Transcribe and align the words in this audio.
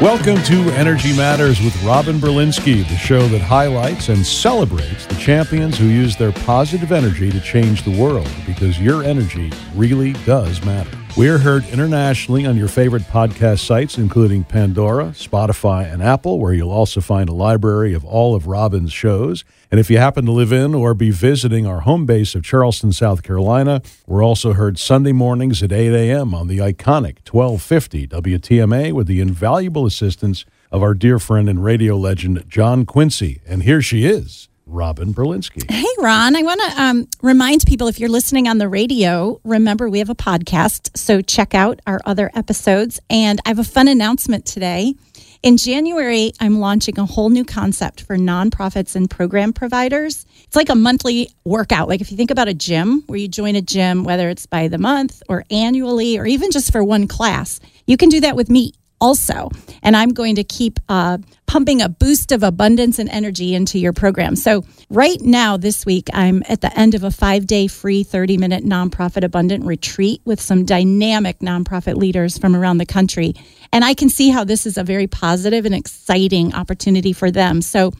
Welcome 0.00 0.42
to 0.44 0.70
Energy 0.70 1.14
Matters 1.14 1.60
with 1.60 1.76
Robin 1.82 2.16
Berlinsky, 2.16 2.88
the 2.88 2.96
show 2.96 3.28
that 3.28 3.42
highlights 3.42 4.08
and 4.08 4.24
celebrates 4.24 5.04
the 5.04 5.14
champions 5.16 5.76
who 5.76 5.88
use 5.88 6.16
their 6.16 6.32
positive 6.32 6.90
energy 6.90 7.30
to 7.30 7.38
change 7.38 7.82
the 7.82 8.00
world 8.00 8.30
because 8.46 8.80
your 8.80 9.04
energy 9.04 9.52
really 9.74 10.14
does 10.24 10.64
matter. 10.64 10.99
We're 11.16 11.38
heard 11.38 11.66
internationally 11.66 12.46
on 12.46 12.56
your 12.56 12.68
favorite 12.68 13.02
podcast 13.02 13.66
sites, 13.66 13.98
including 13.98 14.44
Pandora, 14.44 15.06
Spotify, 15.06 15.92
and 15.92 16.02
Apple, 16.02 16.38
where 16.38 16.54
you'll 16.54 16.70
also 16.70 17.00
find 17.00 17.28
a 17.28 17.32
library 17.34 17.94
of 17.94 18.04
all 18.04 18.34
of 18.36 18.46
Robin's 18.46 18.92
shows. 18.92 19.44
And 19.70 19.80
if 19.80 19.90
you 19.90 19.98
happen 19.98 20.24
to 20.26 20.32
live 20.32 20.52
in 20.52 20.74
or 20.74 20.94
be 20.94 21.10
visiting 21.10 21.66
our 21.66 21.80
home 21.80 22.06
base 22.06 22.34
of 22.34 22.44
Charleston, 22.44 22.92
South 22.92 23.22
Carolina, 23.22 23.82
we're 24.06 24.24
also 24.24 24.52
heard 24.52 24.78
Sunday 24.78 25.12
mornings 25.12 25.62
at 25.62 25.72
8 25.72 25.92
a.m. 25.92 26.32
on 26.32 26.46
the 26.46 26.58
iconic 26.58 27.28
1250 27.28 28.06
WTMA 28.06 28.92
with 28.92 29.08
the 29.08 29.20
invaluable 29.20 29.86
assistance 29.86 30.46
of 30.70 30.82
our 30.82 30.94
dear 30.94 31.18
friend 31.18 31.48
and 31.48 31.64
radio 31.64 31.96
legend, 31.96 32.44
John 32.48 32.86
Quincy. 32.86 33.40
And 33.46 33.64
here 33.64 33.82
she 33.82 34.06
is. 34.06 34.49
Robin 34.70 35.12
Berlinsky. 35.12 35.70
Hey, 35.70 35.84
Ron, 35.98 36.36
I 36.36 36.42
want 36.42 36.60
to 36.60 36.82
um, 36.82 37.08
remind 37.22 37.64
people 37.66 37.88
if 37.88 37.98
you're 37.98 38.08
listening 38.08 38.48
on 38.48 38.58
the 38.58 38.68
radio, 38.68 39.40
remember 39.44 39.88
we 39.88 39.98
have 39.98 40.10
a 40.10 40.14
podcast. 40.14 40.96
So 40.96 41.20
check 41.20 41.54
out 41.54 41.80
our 41.86 42.00
other 42.04 42.30
episodes. 42.34 43.00
And 43.10 43.40
I 43.44 43.48
have 43.48 43.58
a 43.58 43.64
fun 43.64 43.88
announcement 43.88 44.46
today. 44.46 44.94
In 45.42 45.56
January, 45.56 46.32
I'm 46.38 46.60
launching 46.60 46.98
a 46.98 47.06
whole 47.06 47.30
new 47.30 47.44
concept 47.44 48.02
for 48.02 48.16
nonprofits 48.16 48.94
and 48.94 49.08
program 49.10 49.52
providers. 49.52 50.26
It's 50.44 50.56
like 50.56 50.68
a 50.68 50.74
monthly 50.74 51.30
workout. 51.44 51.88
Like 51.88 52.00
if 52.02 52.10
you 52.10 52.16
think 52.16 52.30
about 52.30 52.48
a 52.48 52.54
gym 52.54 53.02
where 53.06 53.18
you 53.18 53.26
join 53.26 53.56
a 53.56 53.62
gym, 53.62 54.04
whether 54.04 54.28
it's 54.28 54.46
by 54.46 54.68
the 54.68 54.78
month 54.78 55.22
or 55.28 55.44
annually 55.50 56.18
or 56.18 56.26
even 56.26 56.50
just 56.50 56.70
for 56.70 56.84
one 56.84 57.08
class, 57.08 57.58
you 57.86 57.96
can 57.96 58.10
do 58.10 58.20
that 58.20 58.36
with 58.36 58.50
me 58.50 58.72
also. 59.00 59.50
And 59.82 59.96
I'm 59.96 60.10
going 60.10 60.34
to 60.36 60.44
keep 60.44 60.78
uh, 60.88 61.18
pumping 61.46 61.82
a 61.82 61.88
boost 61.88 62.32
of 62.32 62.42
abundance 62.42 62.98
and 62.98 63.08
energy 63.08 63.54
into 63.54 63.78
your 63.78 63.92
program. 63.92 64.36
So, 64.36 64.64
right 64.88 65.20
now, 65.20 65.56
this 65.56 65.84
week, 65.86 66.08
I'm 66.12 66.42
at 66.48 66.60
the 66.60 66.76
end 66.78 66.94
of 66.94 67.02
a 67.02 67.10
five 67.10 67.46
day 67.46 67.66
free 67.66 68.02
30 68.02 68.36
minute 68.36 68.64
nonprofit 68.64 69.24
abundant 69.24 69.64
retreat 69.64 70.20
with 70.24 70.40
some 70.40 70.64
dynamic 70.64 71.40
nonprofit 71.40 71.96
leaders 71.96 72.38
from 72.38 72.54
around 72.54 72.78
the 72.78 72.86
country. 72.86 73.34
And 73.72 73.84
I 73.84 73.94
can 73.94 74.08
see 74.08 74.30
how 74.30 74.44
this 74.44 74.66
is 74.66 74.76
a 74.76 74.84
very 74.84 75.06
positive 75.06 75.64
and 75.64 75.74
exciting 75.74 76.54
opportunity 76.54 77.12
for 77.12 77.30
them. 77.30 77.62
So, 77.62 77.92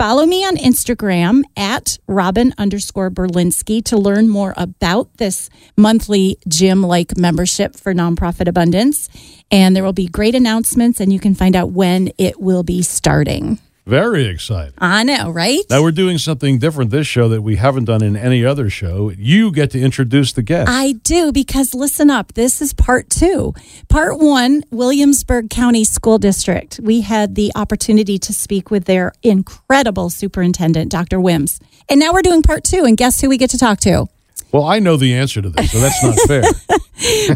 Follow 0.00 0.24
me 0.24 0.46
on 0.46 0.56
Instagram 0.56 1.42
at 1.58 1.98
Robin 2.06 2.54
underscore 2.56 3.10
Berlinsky 3.10 3.84
to 3.84 3.98
learn 3.98 4.30
more 4.30 4.54
about 4.56 5.14
this 5.18 5.50
monthly 5.76 6.38
gym 6.48 6.82
like 6.82 7.18
membership 7.18 7.76
for 7.76 7.92
Nonprofit 7.92 8.48
Abundance. 8.48 9.10
And 9.50 9.76
there 9.76 9.84
will 9.84 9.92
be 9.92 10.06
great 10.06 10.34
announcements, 10.34 11.00
and 11.00 11.12
you 11.12 11.20
can 11.20 11.34
find 11.34 11.54
out 11.54 11.72
when 11.72 12.12
it 12.16 12.40
will 12.40 12.62
be 12.62 12.80
starting. 12.80 13.58
Very 13.90 14.26
excited. 14.26 14.74
I 14.78 15.02
know, 15.02 15.30
right? 15.30 15.62
Now 15.68 15.82
we're 15.82 15.90
doing 15.90 16.18
something 16.18 16.60
different 16.60 16.92
this 16.92 17.08
show 17.08 17.28
that 17.30 17.42
we 17.42 17.56
haven't 17.56 17.86
done 17.86 18.04
in 18.04 18.14
any 18.14 18.44
other 18.44 18.70
show. 18.70 19.10
You 19.10 19.50
get 19.50 19.72
to 19.72 19.80
introduce 19.80 20.32
the 20.32 20.42
guest. 20.42 20.70
I 20.70 20.92
do 20.92 21.32
because 21.32 21.74
listen 21.74 22.08
up, 22.08 22.34
this 22.34 22.62
is 22.62 22.72
part 22.72 23.10
two. 23.10 23.52
Part 23.88 24.20
one, 24.20 24.62
Williamsburg 24.70 25.50
County 25.50 25.82
School 25.82 26.18
District. 26.18 26.78
We 26.80 27.00
had 27.00 27.34
the 27.34 27.50
opportunity 27.56 28.16
to 28.20 28.32
speak 28.32 28.70
with 28.70 28.84
their 28.84 29.12
incredible 29.24 30.08
superintendent, 30.08 30.92
Dr. 30.92 31.20
Wymbs. 31.20 31.58
And 31.88 31.98
now 31.98 32.12
we're 32.12 32.22
doing 32.22 32.42
part 32.42 32.62
two, 32.62 32.84
and 32.84 32.96
guess 32.96 33.20
who 33.20 33.28
we 33.28 33.38
get 33.38 33.50
to 33.50 33.58
talk 33.58 33.80
to? 33.80 34.06
Well, 34.52 34.64
I 34.64 34.80
know 34.80 34.96
the 34.96 35.14
answer 35.14 35.40
to 35.40 35.48
this, 35.48 35.70
so 35.70 35.78
that's 35.78 36.02
not 36.02 36.18
fair. 36.26 36.42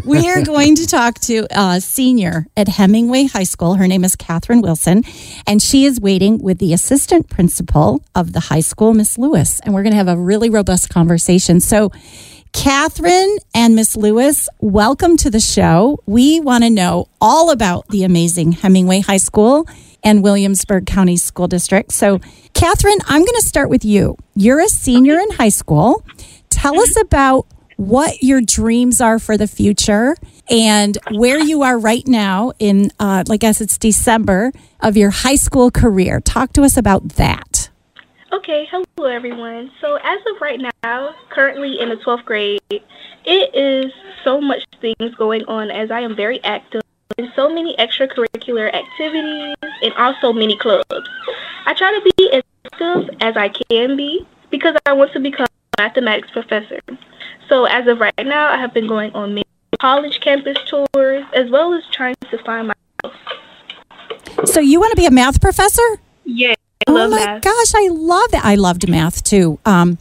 we 0.05 0.29
are 0.29 0.41
going 0.43 0.75
to 0.75 0.85
talk 0.85 1.19
to 1.21 1.47
a 1.49 1.79
senior 1.79 2.45
at 2.57 2.67
Hemingway 2.67 3.25
High 3.25 3.43
School. 3.43 3.75
Her 3.75 3.87
name 3.87 4.03
is 4.03 4.17
Catherine 4.17 4.61
Wilson, 4.61 5.03
and 5.47 5.61
she 5.61 5.85
is 5.85 6.01
waiting 6.01 6.39
with 6.39 6.57
the 6.59 6.73
assistant 6.73 7.29
principal 7.29 8.03
of 8.13 8.33
the 8.33 8.41
high 8.41 8.59
school, 8.59 8.93
Miss 8.93 9.17
Lewis. 9.17 9.61
And 9.61 9.73
we're 9.73 9.83
going 9.83 9.93
to 9.93 9.97
have 9.97 10.09
a 10.09 10.17
really 10.17 10.49
robust 10.49 10.89
conversation. 10.89 11.61
So, 11.61 11.91
Catherine 12.51 13.37
and 13.53 13.75
Miss 13.75 13.95
Lewis, 13.95 14.49
welcome 14.59 15.15
to 15.17 15.29
the 15.29 15.39
show. 15.39 15.99
We 16.05 16.39
want 16.39 16.63
to 16.65 16.69
know 16.69 17.07
all 17.21 17.49
about 17.49 17.87
the 17.89 18.03
amazing 18.03 18.53
Hemingway 18.53 18.99
High 18.99 19.17
School 19.17 19.67
and 20.03 20.21
Williamsburg 20.21 20.85
County 20.85 21.17
School 21.17 21.47
District. 21.47 21.91
So, 21.91 22.19
Catherine, 22.53 22.99
I'm 23.07 23.21
going 23.21 23.39
to 23.39 23.45
start 23.45 23.69
with 23.69 23.83
you. 23.83 24.17
You're 24.35 24.61
a 24.61 24.67
senior 24.67 25.19
in 25.19 25.31
high 25.31 25.49
school. 25.49 26.05
Tell 26.55 26.79
us 26.79 26.95
about 27.01 27.47
what 27.75 28.23
your 28.23 28.39
dreams 28.39 29.01
are 29.01 29.19
for 29.19 29.35
the 29.35 29.45
future 29.45 30.15
and 30.49 30.97
where 31.11 31.37
you 31.37 31.63
are 31.63 31.77
right 31.77 32.07
now 32.07 32.53
in, 32.59 32.91
uh, 32.97 33.25
I 33.29 33.35
guess 33.35 33.59
it's 33.59 33.77
December 33.77 34.53
of 34.79 34.95
your 34.95 35.09
high 35.09 35.35
school 35.35 35.69
career. 35.69 36.21
Talk 36.21 36.53
to 36.53 36.63
us 36.63 36.77
about 36.77 37.09
that. 37.15 37.69
Okay, 38.31 38.65
hello 38.71 39.09
everyone. 39.09 39.69
So, 39.81 39.97
as 40.01 40.19
of 40.33 40.39
right 40.39 40.61
now, 40.83 41.13
currently 41.29 41.77
in 41.77 41.89
the 41.89 41.97
12th 41.97 42.23
grade, 42.23 42.61
it 42.69 43.53
is 43.53 43.91
so 44.23 44.39
much 44.39 44.63
things 44.79 45.13
going 45.15 45.43
on 45.49 45.69
as 45.69 45.91
I 45.91 45.99
am 45.99 46.15
very 46.15 46.41
active 46.45 46.83
in 47.17 47.33
so 47.35 47.49
many 47.49 47.75
extracurricular 47.77 48.73
activities 48.73 49.55
and 49.81 49.93
also 49.95 50.31
many 50.31 50.57
clubs. 50.57 50.85
I 51.65 51.73
try 51.73 51.91
to 51.99 52.11
be 52.15 52.31
as 52.31 52.43
active 52.65 53.09
as 53.19 53.35
I 53.35 53.49
can 53.49 53.97
be 53.97 54.25
because 54.49 54.77
I 54.85 54.93
want 54.93 55.11
to 55.11 55.19
become 55.19 55.47
mathematics 55.77 56.29
professor. 56.31 56.79
So 57.47 57.65
as 57.65 57.87
of 57.87 57.99
right 57.99 58.13
now, 58.25 58.51
I 58.51 58.57
have 58.57 58.73
been 58.73 58.87
going 58.87 59.11
on 59.13 59.33
many 59.33 59.45
college 59.79 60.19
campus 60.21 60.57
tours 60.67 61.25
as 61.33 61.49
well 61.49 61.73
as 61.73 61.83
trying 61.91 62.15
to 62.31 62.37
find 62.43 62.71
myself. 63.03 63.19
So 64.45 64.59
you 64.59 64.79
want 64.79 64.91
to 64.91 64.97
be 64.97 65.05
a 65.05 65.11
math 65.11 65.41
professor? 65.41 65.81
Yeah, 66.23 66.55
I 66.87 66.91
oh 66.91 67.09
my 67.09 67.25
math. 67.25 67.41
gosh, 67.41 67.75
I 67.75 67.87
love 67.91 68.31
that. 68.31 68.43
I 68.43 68.55
loved 68.55 68.89
math 68.89 69.23
too. 69.23 69.59
Um, 69.65 69.97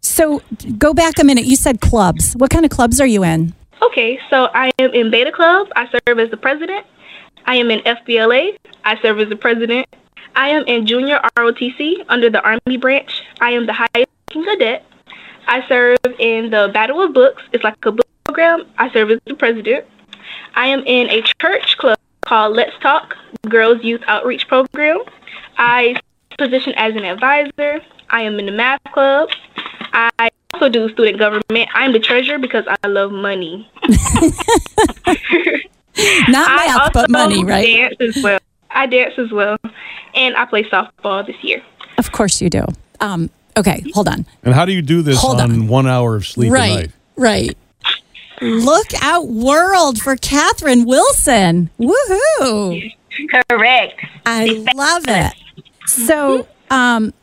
so 0.00 0.42
go 0.78 0.94
back 0.94 1.18
a 1.18 1.24
minute. 1.24 1.46
You 1.46 1.56
said 1.56 1.80
clubs. 1.80 2.34
What 2.34 2.50
kind 2.50 2.64
of 2.64 2.70
clubs 2.70 3.00
are 3.00 3.06
you 3.06 3.24
in? 3.24 3.54
Okay, 3.82 4.18
so 4.30 4.48
I 4.54 4.70
am 4.78 4.92
in 4.92 5.10
Beta 5.10 5.32
Club. 5.32 5.68
I 5.76 5.88
serve 5.90 6.18
as 6.18 6.30
the 6.30 6.36
president. 6.36 6.86
I 7.46 7.56
am 7.56 7.70
in 7.70 7.80
FBLA. 7.80 8.56
I 8.84 9.00
serve 9.02 9.20
as 9.20 9.28
the 9.28 9.36
president. 9.36 9.86
I 10.36 10.48
am 10.48 10.64
in 10.66 10.86
Junior 10.86 11.20
ROTC 11.36 12.04
under 12.08 12.30
the 12.30 12.42
Army 12.42 12.76
branch. 12.78 13.22
I 13.40 13.50
am 13.50 13.66
the 13.66 13.72
highest 13.72 14.10
cadet. 14.30 14.84
I 15.46 15.66
serve 15.68 15.98
in 16.18 16.50
the 16.50 16.70
Battle 16.72 17.02
of 17.02 17.12
Books. 17.12 17.42
It's 17.52 17.64
like 17.64 17.84
a 17.84 17.92
book 17.92 18.06
program. 18.24 18.66
I 18.78 18.90
serve 18.92 19.10
as 19.10 19.20
the 19.26 19.34
president. 19.34 19.84
I 20.54 20.66
am 20.66 20.80
in 20.86 21.10
a 21.10 21.22
church 21.40 21.76
club 21.78 21.98
called 22.24 22.56
Let's 22.56 22.76
Talk 22.80 23.16
Girls 23.48 23.82
Youth 23.82 24.02
Outreach 24.06 24.48
Program. 24.48 25.02
I 25.58 26.00
position 26.38 26.72
as 26.76 26.94
an 26.96 27.04
advisor. 27.04 27.80
I 28.10 28.22
am 28.22 28.38
in 28.38 28.46
the 28.46 28.52
math 28.52 28.82
club. 28.92 29.28
I 29.92 30.30
also 30.52 30.68
do 30.68 30.88
student 30.90 31.18
government. 31.18 31.68
I'm 31.74 31.92
the 31.92 32.00
treasurer 32.00 32.38
because 32.38 32.64
I 32.66 32.88
love 32.88 33.12
money. 33.12 33.70
Not 36.28 36.50
I 36.50 36.66
math, 36.66 36.92
but 36.92 37.10
money, 37.10 37.44
right? 37.44 37.64
Dance 37.64 38.16
as 38.16 38.22
well. 38.22 38.40
I 38.70 38.86
dance 38.86 39.14
as 39.18 39.30
well, 39.30 39.56
and 40.14 40.36
I 40.36 40.44
play 40.46 40.64
softball 40.64 41.24
this 41.24 41.36
year. 41.42 41.62
Of 41.96 42.10
course 42.10 42.40
you 42.40 42.50
do. 42.50 42.64
Um, 43.00 43.30
okay, 43.56 43.84
hold 43.94 44.08
on. 44.08 44.26
and 44.42 44.54
how 44.54 44.64
do 44.64 44.72
you 44.72 44.82
do 44.82 45.02
this 45.02 45.20
Hold 45.20 45.40
on, 45.40 45.50
on. 45.50 45.68
one 45.68 45.86
hour 45.86 46.16
of 46.16 46.26
sleep 46.26 46.50
a 46.50 46.52
right, 46.52 46.74
night? 46.74 46.90
right. 47.16 47.58
Look 48.40 48.88
out, 49.00 49.28
world 49.28 50.00
for 50.00 50.16
Catherine 50.16 50.84
Wilson. 50.84 51.70
Woohoo! 51.78 52.92
Correct. 53.48 54.00
I 54.26 54.64
love 54.74 55.04
it. 55.06 55.32
So, 55.86 56.48
um, 56.70 57.14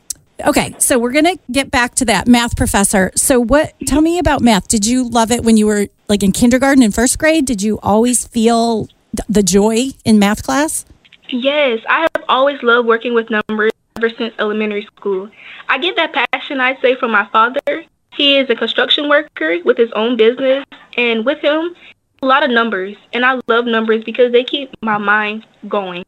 okay, 0.44 0.74
so 0.78 0.98
we're 0.98 1.12
gonna 1.12 1.36
get 1.50 1.70
back 1.70 1.94
to 1.96 2.06
that 2.06 2.26
math 2.26 2.56
professor. 2.56 3.12
So, 3.14 3.38
what? 3.40 3.74
Tell 3.86 4.00
me 4.00 4.18
about 4.18 4.40
math. 4.40 4.68
Did 4.68 4.86
you 4.86 5.08
love 5.08 5.30
it 5.30 5.44
when 5.44 5.56
you 5.56 5.66
were 5.66 5.88
like 6.08 6.22
in 6.22 6.32
kindergarten 6.32 6.82
and 6.82 6.94
first 6.94 7.18
grade? 7.18 7.44
Did 7.44 7.60
you 7.60 7.78
always 7.82 8.26
feel 8.26 8.88
the 9.28 9.42
joy 9.42 9.88
in 10.04 10.18
math 10.18 10.42
class? 10.42 10.86
Yes, 11.28 11.80
I 11.88 12.08
have 12.14 12.24
always 12.28 12.62
loved 12.62 12.88
working 12.88 13.14
with 13.14 13.28
numbers 13.30 13.72
ever 14.02 14.14
since 14.16 14.34
elementary 14.38 14.84
school. 14.96 15.30
I 15.68 15.78
get 15.78 15.96
that 15.96 16.26
passion, 16.32 16.60
I'd 16.60 16.80
say, 16.80 16.96
from 16.96 17.10
my 17.10 17.26
father. 17.30 17.84
He 18.12 18.36
is 18.36 18.50
a 18.50 18.54
construction 18.54 19.08
worker 19.08 19.58
with 19.64 19.78
his 19.78 19.90
own 19.92 20.16
business, 20.16 20.64
and 20.96 21.24
with 21.24 21.38
him, 21.38 21.74
a 22.22 22.26
lot 22.26 22.42
of 22.42 22.50
numbers. 22.50 22.96
And 23.12 23.24
I 23.24 23.40
love 23.46 23.64
numbers 23.64 24.04
because 24.04 24.32
they 24.32 24.44
keep 24.44 24.70
my 24.82 24.98
mind 24.98 25.46
going. 25.68 26.04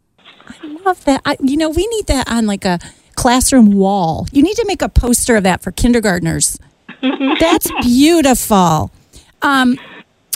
I 0.47 0.67
love 0.85 1.05
that. 1.05 1.23
I, 1.25 1.37
you 1.41 1.57
know, 1.57 1.71
we 1.71 1.87
need 1.87 2.07
that 2.09 2.31
on 2.31 2.47
like 2.47 2.65
a 2.65 2.79
classroom 3.15 3.73
wall. 3.73 4.27
You 4.33 4.43
need 4.43 4.57
to 4.57 4.65
make 4.67 4.83
a 4.83 4.89
poster 4.89 5.37
of 5.37 5.45
that 5.45 5.63
for 5.63 5.71
kindergartners. 5.71 6.59
That's 7.41 7.71
beautiful. 7.81 8.91
Um, 9.41 9.79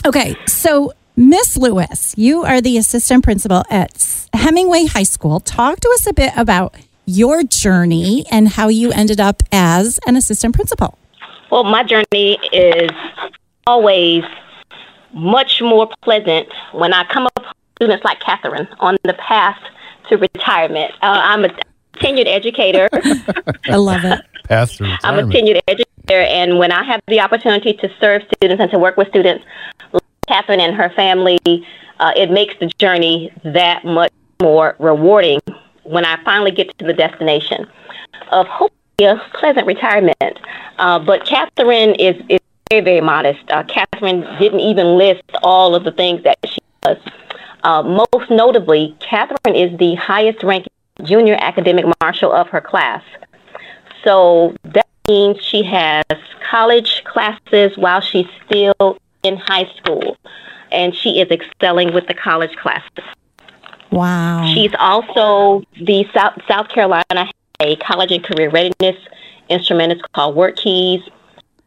okay, 0.05 0.35
so 0.47 0.93
Miss 1.15 1.57
Lewis, 1.57 2.15
you 2.17 2.43
are 2.43 2.61
the 2.61 2.77
assistant 2.77 3.23
principal 3.23 3.63
at 3.69 4.27
Hemingway 4.33 4.85
High 4.85 5.03
School. 5.03 5.39
Talk 5.39 5.79
to 5.81 5.89
us 5.89 6.07
a 6.07 6.13
bit 6.13 6.31
about 6.35 6.75
your 7.09 7.41
journey 7.43 8.23
and 8.31 8.47
how 8.47 8.67
you 8.67 8.91
ended 8.91 9.19
up 9.19 9.41
as 9.51 9.99
an 10.05 10.15
assistant 10.15 10.53
principal. 10.53 10.97
Well, 11.51 11.63
my 11.63 11.83
journey 11.83 12.37
is 12.53 12.91
always 13.65 14.23
much 15.11 15.59
more 15.61 15.89
pleasant 16.03 16.47
when 16.71 16.93
I 16.93 17.03
come 17.05 17.27
upon 17.35 17.53
students 17.77 18.05
like 18.05 18.19
Catherine 18.19 18.67
on 18.79 18.97
the 19.03 19.15
path 19.15 19.57
to 20.09 20.17
retirement. 20.17 20.91
Uh, 21.01 21.19
I'm 21.23 21.45
a 21.45 21.49
tenured 21.95 22.27
educator. 22.27 22.87
I 23.65 23.75
love 23.75 24.05
it. 24.05 24.21
Path 24.43 24.77
to 24.77 24.83
I'm 25.03 25.17
a 25.17 25.25
retirement. 25.25 25.33
tenured 25.33 25.61
educator, 25.67 26.21
and 26.21 26.59
when 26.59 26.71
I 26.71 26.83
have 26.83 27.01
the 27.07 27.21
opportunity 27.21 27.73
to 27.73 27.89
serve 27.99 28.21
students 28.35 28.61
and 28.61 28.69
to 28.69 28.77
work 28.77 28.97
with 28.97 29.07
students, 29.07 29.43
like 29.91 30.03
Catherine 30.27 30.59
and 30.59 30.75
her 30.75 30.91
family, 30.95 31.39
uh, 31.99 32.11
it 32.15 32.29
makes 32.29 32.53
the 32.59 32.67
journey 32.77 33.31
that 33.43 33.83
much 33.83 34.11
more 34.39 34.75
rewarding 34.77 35.39
when 35.89 36.05
I 36.05 36.23
finally 36.23 36.51
get 36.51 36.77
to 36.77 36.85
the 36.85 36.93
destination 36.93 37.67
of 38.31 38.45
hopefully 38.47 39.09
a 39.09 39.19
pleasant 39.33 39.65
retirement. 39.65 40.39
Uh, 40.77 40.99
but 40.99 41.25
Catherine 41.25 41.95
is, 41.95 42.15
is 42.29 42.39
very, 42.69 42.81
very 42.83 43.01
modest. 43.01 43.43
Uh, 43.49 43.63
Catherine 43.63 44.21
didn't 44.39 44.59
even 44.59 44.97
list 44.97 45.23
all 45.41 45.73
of 45.73 45.83
the 45.83 45.91
things 45.91 46.23
that 46.23 46.37
she 46.45 46.59
does. 46.81 46.97
Uh, 47.63 47.81
most 47.81 48.29
notably, 48.29 48.95
Catherine 48.99 49.55
is 49.55 49.77
the 49.79 49.95
highest 49.95 50.43
ranking 50.43 50.71
junior 51.03 51.37
academic 51.39 51.85
marshal 52.01 52.31
of 52.31 52.47
her 52.49 52.61
class. 52.61 53.03
So 54.03 54.55
that 54.63 54.87
means 55.07 55.43
she 55.43 55.63
has 55.63 56.03
college 56.49 57.03
classes 57.05 57.77
while 57.77 58.01
she's 58.01 58.27
still 58.45 58.97
in 59.23 59.37
high 59.37 59.69
school, 59.77 60.17
and 60.71 60.95
she 60.95 61.19
is 61.19 61.29
excelling 61.31 61.93
with 61.93 62.07
the 62.07 62.13
college 62.13 62.55
classes. 62.57 63.03
Wow. 63.91 64.51
She's 64.53 64.73
also 64.77 65.63
the 65.81 66.07
South, 66.13 66.39
South 66.47 66.69
Carolina 66.69 67.29
a 67.59 67.75
college 67.77 68.11
and 68.11 68.23
career 68.23 68.49
readiness 68.49 68.95
instrument. 69.49 69.91
It's 69.91 70.01
called 70.13 70.35
Work 70.35 70.55
Keys, 70.55 71.01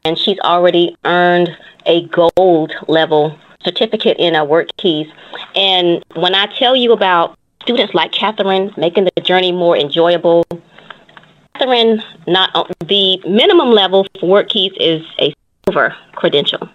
and 0.05 0.19
she's 0.19 0.39
already 0.41 0.97
earned 1.05 1.57
a 1.87 2.07
gold 2.09 2.73
level 2.89 3.39
certificate 3.63 4.17
in 4.19 4.35
uh, 4.35 4.45
Work 4.45 4.69
Keys. 4.79 5.07
And 5.55 6.03
when 6.15 6.35
I 6.35 6.47
tell 6.47 6.75
you 6.75 6.93
about 6.93 7.39
students 7.63 7.95
like 7.95 8.13
Catherine 8.13 8.73
making 8.77 9.05
the 9.15 9.21
journey 9.21 9.53
more 9.53 9.77
enjoyable, 9.77 10.45
Catherine, 11.55 12.03
not 12.27 12.71
the 12.87 13.21
minimum 13.29 13.71
level 13.71 14.07
for 14.19 14.29
Work 14.29 14.49
Keys 14.49 14.73
is 14.81 15.05
a 15.19 15.35
silver 15.67 15.95
credential. 16.15 16.69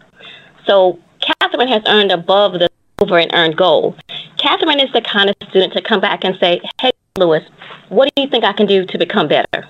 So 0.66 1.00
Catherine 1.20 1.68
has 1.68 1.82
earned 1.88 2.12
above 2.12 2.54
the 2.54 2.70
silver 3.00 3.18
and 3.18 3.32
earned 3.34 3.58
gold. 3.58 4.02
Catherine 4.48 4.80
is 4.80 4.90
the 4.94 5.02
kind 5.02 5.30
of 5.30 5.36
student 5.50 5.74
to 5.74 5.82
come 5.82 6.00
back 6.00 6.24
and 6.24 6.38
say, 6.40 6.62
"Hey, 6.80 6.92
Lewis, 7.18 7.44
what 7.90 8.10
do 8.16 8.22
you 8.22 8.30
think 8.30 8.46
I 8.46 8.54
can 8.54 8.66
do 8.66 8.86
to 8.86 8.98
become 8.98 9.28
better?" 9.28 9.68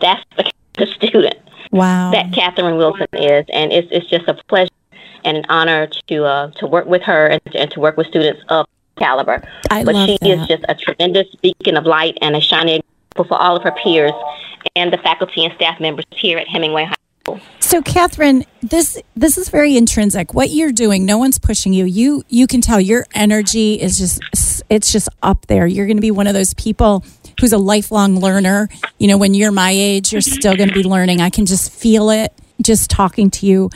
That's 0.00 0.24
the 0.34 0.44
kind 0.44 0.54
of 0.78 0.88
student 0.94 1.36
wow. 1.72 2.10
that 2.12 2.32
Catherine 2.32 2.78
Wilson 2.78 3.08
is, 3.12 3.44
and 3.52 3.70
it's 3.70 3.88
it's 3.90 4.06
just 4.06 4.26
a 4.26 4.34
pleasure 4.48 4.72
and 5.24 5.36
an 5.36 5.44
honor 5.50 5.88
to 6.06 6.24
uh, 6.24 6.50
to 6.52 6.66
work 6.66 6.86
with 6.86 7.02
her 7.02 7.26
and, 7.26 7.42
and 7.54 7.70
to 7.72 7.80
work 7.80 7.98
with 7.98 8.06
students 8.06 8.40
of 8.48 8.66
caliber. 8.96 9.46
I 9.70 9.84
but 9.84 9.94
she 10.06 10.16
that. 10.22 10.26
is 10.26 10.48
just 10.48 10.64
a 10.70 10.74
tremendous 10.74 11.28
beacon 11.42 11.76
of 11.76 11.84
light 11.84 12.16
and 12.22 12.34
a 12.34 12.40
shining 12.40 12.80
example 12.80 13.36
for 13.36 13.42
all 13.42 13.56
of 13.56 13.62
her 13.62 13.72
peers 13.72 14.12
and 14.74 14.90
the 14.90 14.98
faculty 14.98 15.44
and 15.44 15.52
staff 15.54 15.80
members 15.80 16.06
here 16.12 16.38
at 16.38 16.48
Hemingway 16.48 16.86
High. 16.86 17.40
So, 17.68 17.82
Catherine, 17.82 18.46
this 18.62 18.98
this 19.14 19.36
is 19.36 19.50
very 19.50 19.76
intrinsic. 19.76 20.32
What 20.32 20.48
you're 20.48 20.72
doing, 20.72 21.04
no 21.04 21.18
one's 21.18 21.38
pushing 21.38 21.74
you. 21.74 21.84
You 21.84 22.24
you 22.30 22.46
can 22.46 22.62
tell 22.62 22.80
your 22.80 23.04
energy 23.14 23.74
is 23.74 23.98
just 23.98 24.22
it's 24.70 24.90
just 24.90 25.10
up 25.22 25.46
there. 25.48 25.66
You're 25.66 25.84
going 25.84 25.98
to 25.98 26.00
be 26.00 26.10
one 26.10 26.26
of 26.26 26.32
those 26.32 26.54
people 26.54 27.04
who's 27.38 27.52
a 27.52 27.58
lifelong 27.58 28.20
learner. 28.20 28.70
You 28.96 29.08
know, 29.08 29.18
when 29.18 29.34
you're 29.34 29.52
my 29.52 29.70
age, 29.70 30.12
you're 30.12 30.22
still 30.22 30.56
going 30.56 30.70
to 30.70 30.74
be 30.74 30.82
learning. 30.82 31.20
I 31.20 31.28
can 31.28 31.44
just 31.44 31.70
feel 31.70 32.08
it 32.08 32.32
just 32.62 32.88
talking 32.88 33.30
to 33.32 33.44
you. 33.44 33.68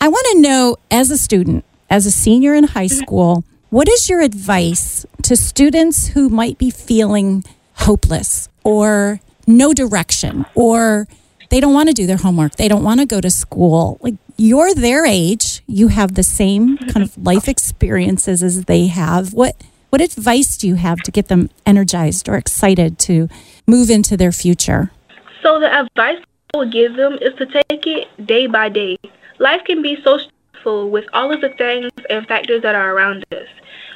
I 0.00 0.08
want 0.08 0.26
to 0.32 0.40
know, 0.40 0.78
as 0.90 1.10
a 1.10 1.18
student, 1.18 1.66
as 1.90 2.06
a 2.06 2.10
senior 2.10 2.54
in 2.54 2.64
high 2.64 2.86
school, 2.86 3.44
what 3.68 3.90
is 3.90 4.08
your 4.08 4.22
advice 4.22 5.04
to 5.24 5.36
students 5.36 6.06
who 6.06 6.30
might 6.30 6.56
be 6.56 6.70
feeling 6.70 7.44
hopeless 7.74 8.48
or 8.62 9.20
no 9.46 9.74
direction 9.74 10.46
or 10.54 11.06
they 11.54 11.60
don't 11.60 11.72
want 11.72 11.88
to 11.88 11.94
do 11.94 12.04
their 12.04 12.16
homework. 12.16 12.56
They 12.56 12.66
don't 12.66 12.82
want 12.82 12.98
to 12.98 13.06
go 13.06 13.20
to 13.20 13.30
school. 13.30 13.98
Like 14.00 14.14
you're 14.36 14.74
their 14.74 15.06
age, 15.06 15.62
you 15.68 15.86
have 15.86 16.16
the 16.16 16.24
same 16.24 16.76
kind 16.78 17.04
of 17.04 17.16
life 17.24 17.46
experiences 17.46 18.42
as 18.42 18.64
they 18.64 18.88
have. 18.88 19.32
What 19.32 19.54
what 19.90 20.00
advice 20.00 20.56
do 20.56 20.66
you 20.66 20.74
have 20.74 20.98
to 21.02 21.12
get 21.12 21.28
them 21.28 21.50
energized 21.64 22.28
or 22.28 22.34
excited 22.34 22.98
to 23.06 23.28
move 23.68 23.88
into 23.88 24.16
their 24.16 24.32
future? 24.32 24.90
So 25.44 25.60
the 25.60 25.72
advice 25.72 26.18
I 26.52 26.58
would 26.58 26.72
give 26.72 26.96
them 26.96 27.18
is 27.20 27.32
to 27.36 27.46
take 27.46 27.86
it 27.86 28.26
day 28.26 28.48
by 28.48 28.68
day. 28.68 28.98
Life 29.38 29.62
can 29.64 29.80
be 29.80 29.96
so 30.02 30.18
stressful 30.18 30.90
with 30.90 31.04
all 31.12 31.32
of 31.32 31.40
the 31.40 31.50
things 31.50 31.92
and 32.10 32.26
factors 32.26 32.62
that 32.62 32.74
are 32.74 32.92
around 32.92 33.24
us. 33.30 33.46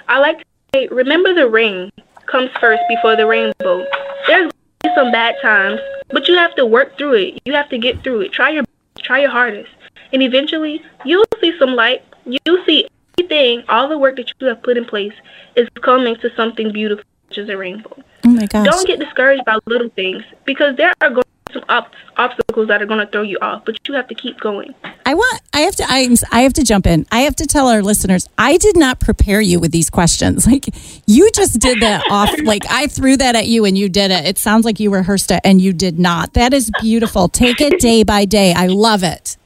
I 0.06 0.20
like 0.20 0.38
to 0.38 0.44
say, 0.72 0.86
remember 0.92 1.34
the 1.34 1.48
rain 1.48 1.90
comes 2.26 2.50
first 2.60 2.82
before 2.88 3.16
the 3.16 3.26
rainbow. 3.26 3.84
There's 4.28 4.52
be 4.88 4.94
some 4.94 5.12
bad 5.12 5.36
times, 5.42 5.80
but 6.10 6.28
you 6.28 6.34
have 6.34 6.54
to 6.56 6.66
work 6.66 6.96
through 6.98 7.14
it. 7.14 7.40
You 7.44 7.52
have 7.54 7.68
to 7.70 7.78
get 7.78 8.02
through 8.02 8.22
it. 8.22 8.32
Try 8.32 8.50
your 8.50 8.64
try 8.98 9.20
your 9.20 9.30
hardest, 9.30 9.70
and 10.12 10.22
eventually 10.22 10.82
you'll 11.04 11.24
see 11.40 11.56
some 11.58 11.74
light. 11.74 12.02
You'll 12.24 12.64
see 12.66 12.88
everything, 13.18 13.64
all 13.68 13.88
the 13.88 13.98
work 13.98 14.16
that 14.16 14.32
you 14.40 14.46
have 14.46 14.62
put 14.62 14.76
in 14.76 14.84
place 14.84 15.14
is 15.56 15.68
coming 15.82 16.16
to 16.16 16.34
something 16.36 16.72
beautiful, 16.72 17.04
which 17.28 17.38
is 17.38 17.48
a 17.48 17.56
rainbow. 17.56 17.96
Oh 18.24 18.28
my 18.28 18.46
gosh. 18.46 18.66
Don't 18.66 18.86
get 18.86 18.98
discouraged 18.98 19.44
by 19.44 19.58
little 19.66 19.88
things 19.90 20.22
because 20.44 20.76
there 20.76 20.92
are 21.00 21.10
going 21.10 21.24
some 21.52 21.64
ob- 21.68 21.86
obstacles 22.16 22.68
that 22.68 22.82
are 22.82 22.86
going 22.86 23.04
to 23.04 23.10
throw 23.10 23.22
you 23.22 23.38
off, 23.40 23.64
but 23.64 23.76
you 23.88 23.94
have 23.94 24.08
to 24.08 24.14
keep 24.14 24.38
going. 24.40 24.74
I 25.06 25.14
want 25.14 25.40
I 25.52 25.60
have 25.60 25.76
to 25.76 25.84
I, 25.88 26.08
I 26.32 26.40
have 26.42 26.52
to 26.54 26.64
jump 26.64 26.86
in. 26.86 27.06
I 27.10 27.20
have 27.20 27.36
to 27.36 27.46
tell 27.46 27.68
our 27.68 27.82
listeners 27.82 28.28
I 28.36 28.56
did 28.58 28.76
not 28.76 29.00
prepare 29.00 29.40
you 29.40 29.58
with 29.60 29.72
these 29.72 29.90
questions. 29.90 30.46
Like 30.58 30.66
you 31.06 31.30
just 31.32 31.58
did 31.60 31.80
that 31.80 32.02
off 32.10 32.30
like 32.42 32.62
I 32.70 32.86
threw 32.86 33.16
that 33.18 33.36
at 33.36 33.46
you 33.48 33.64
and 33.64 33.76
you 33.76 33.88
did 33.88 34.10
it. 34.10 34.24
It 34.26 34.38
sounds 34.38 34.64
like 34.64 34.80
you 34.80 34.90
rehearsed 34.90 35.30
it 35.30 35.40
and 35.44 35.60
you 35.60 35.72
did 35.72 35.98
not. 35.98 36.32
That 36.34 36.52
is 36.54 36.70
beautiful. 36.80 37.28
Take 37.28 37.60
it 37.60 37.80
day 37.80 38.02
by 38.02 38.24
day. 38.24 38.54
I 38.54 38.66
love 38.68 39.02
it. 39.02 39.36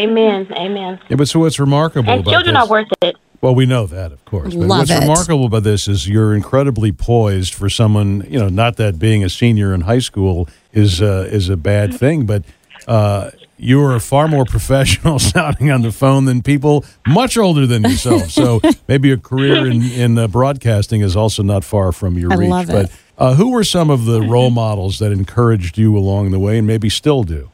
Amen. 0.00 0.46
Amen. 0.52 0.98
Yeah, 1.08 1.16
but 1.16 1.28
so 1.28 1.40
what's 1.40 1.58
remarkable 1.60 2.10
And 2.10 2.22
about 2.22 2.30
children 2.32 2.54
this? 2.54 2.64
are 2.64 2.68
worth 2.70 2.88
it. 3.02 3.16
Well, 3.42 3.54
we 3.54 3.66
know 3.66 3.86
that, 3.86 4.12
of 4.12 4.24
course. 4.24 4.54
But 4.54 4.66
Love 4.66 4.78
what's 4.80 4.90
it. 4.90 5.00
remarkable 5.00 5.44
about 5.44 5.62
this 5.62 5.86
is 5.88 6.08
you're 6.08 6.34
incredibly 6.34 6.90
poised 6.90 7.54
for 7.54 7.68
someone. 7.68 8.26
You 8.28 8.38
know, 8.38 8.48
not 8.48 8.76
that 8.78 8.98
being 8.98 9.22
a 9.22 9.28
senior 9.28 9.74
in 9.74 9.82
high 9.82 9.98
school 9.98 10.48
is 10.76 11.02
uh, 11.02 11.28
is 11.32 11.48
a 11.48 11.56
bad 11.56 11.94
thing, 11.94 12.26
but 12.26 12.44
uh, 12.86 13.30
you 13.56 13.82
are 13.82 13.98
far 13.98 14.28
more 14.28 14.44
professional 14.56 15.18
sounding 15.32 15.70
on 15.70 15.82
the 15.82 15.90
phone 15.90 16.26
than 16.26 16.42
people 16.42 16.84
much 17.06 17.36
older 17.36 17.66
than 17.66 17.82
yourself. 17.82 18.30
So 18.30 18.60
maybe 18.88 19.10
a 19.10 19.16
career 19.16 19.66
in 19.66 19.82
in 19.82 20.18
uh, 20.18 20.28
broadcasting 20.28 21.00
is 21.00 21.16
also 21.16 21.42
not 21.42 21.64
far 21.64 21.90
from 21.92 22.18
your 22.18 22.32
I 22.32 22.36
reach. 22.36 22.50
love 22.50 22.70
it. 22.70 22.72
But 22.72 22.92
uh, 23.18 23.34
who 23.34 23.50
were 23.50 23.64
some 23.64 23.90
of 23.90 24.04
the 24.04 24.20
role 24.20 24.50
models 24.50 24.98
that 24.98 25.10
encouraged 25.10 25.78
you 25.78 25.96
along 25.96 26.30
the 26.30 26.38
way, 26.38 26.58
and 26.58 26.66
maybe 26.66 26.90
still 26.90 27.24
do? 27.24 27.50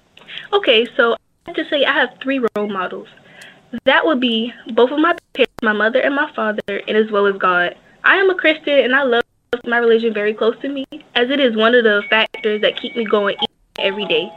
Okay, 0.52 0.86
so 0.96 1.14
I 1.14 1.16
have 1.46 1.56
to 1.56 1.68
say 1.70 1.84
I 1.84 1.92
have 1.92 2.10
three 2.20 2.44
role 2.56 2.68
models. 2.68 3.08
That 3.84 4.04
would 4.04 4.20
be 4.20 4.52
both 4.74 4.90
of 4.90 4.98
my 4.98 5.16
parents, 5.32 5.54
my 5.62 5.72
mother 5.72 6.00
and 6.00 6.14
my 6.14 6.30
father, 6.34 6.60
and 6.68 6.96
as 6.96 7.10
well 7.10 7.26
as 7.26 7.36
God. 7.38 7.74
I 8.04 8.16
am 8.16 8.28
a 8.28 8.34
Christian 8.34 8.80
and 8.80 8.94
I 8.94 9.04
love 9.04 9.22
my 9.66 9.78
religion 9.78 10.14
very 10.14 10.34
close 10.34 10.58
to 10.60 10.68
me, 10.68 10.84
as 11.14 11.30
it 11.30 11.40
is 11.40 11.56
one 11.56 11.74
of 11.74 11.84
the 11.84 12.02
factors 12.08 12.60
that 12.62 12.80
keep 12.80 12.96
me 12.96 13.04
going 13.04 13.36
every 13.78 14.06
day. 14.06 14.30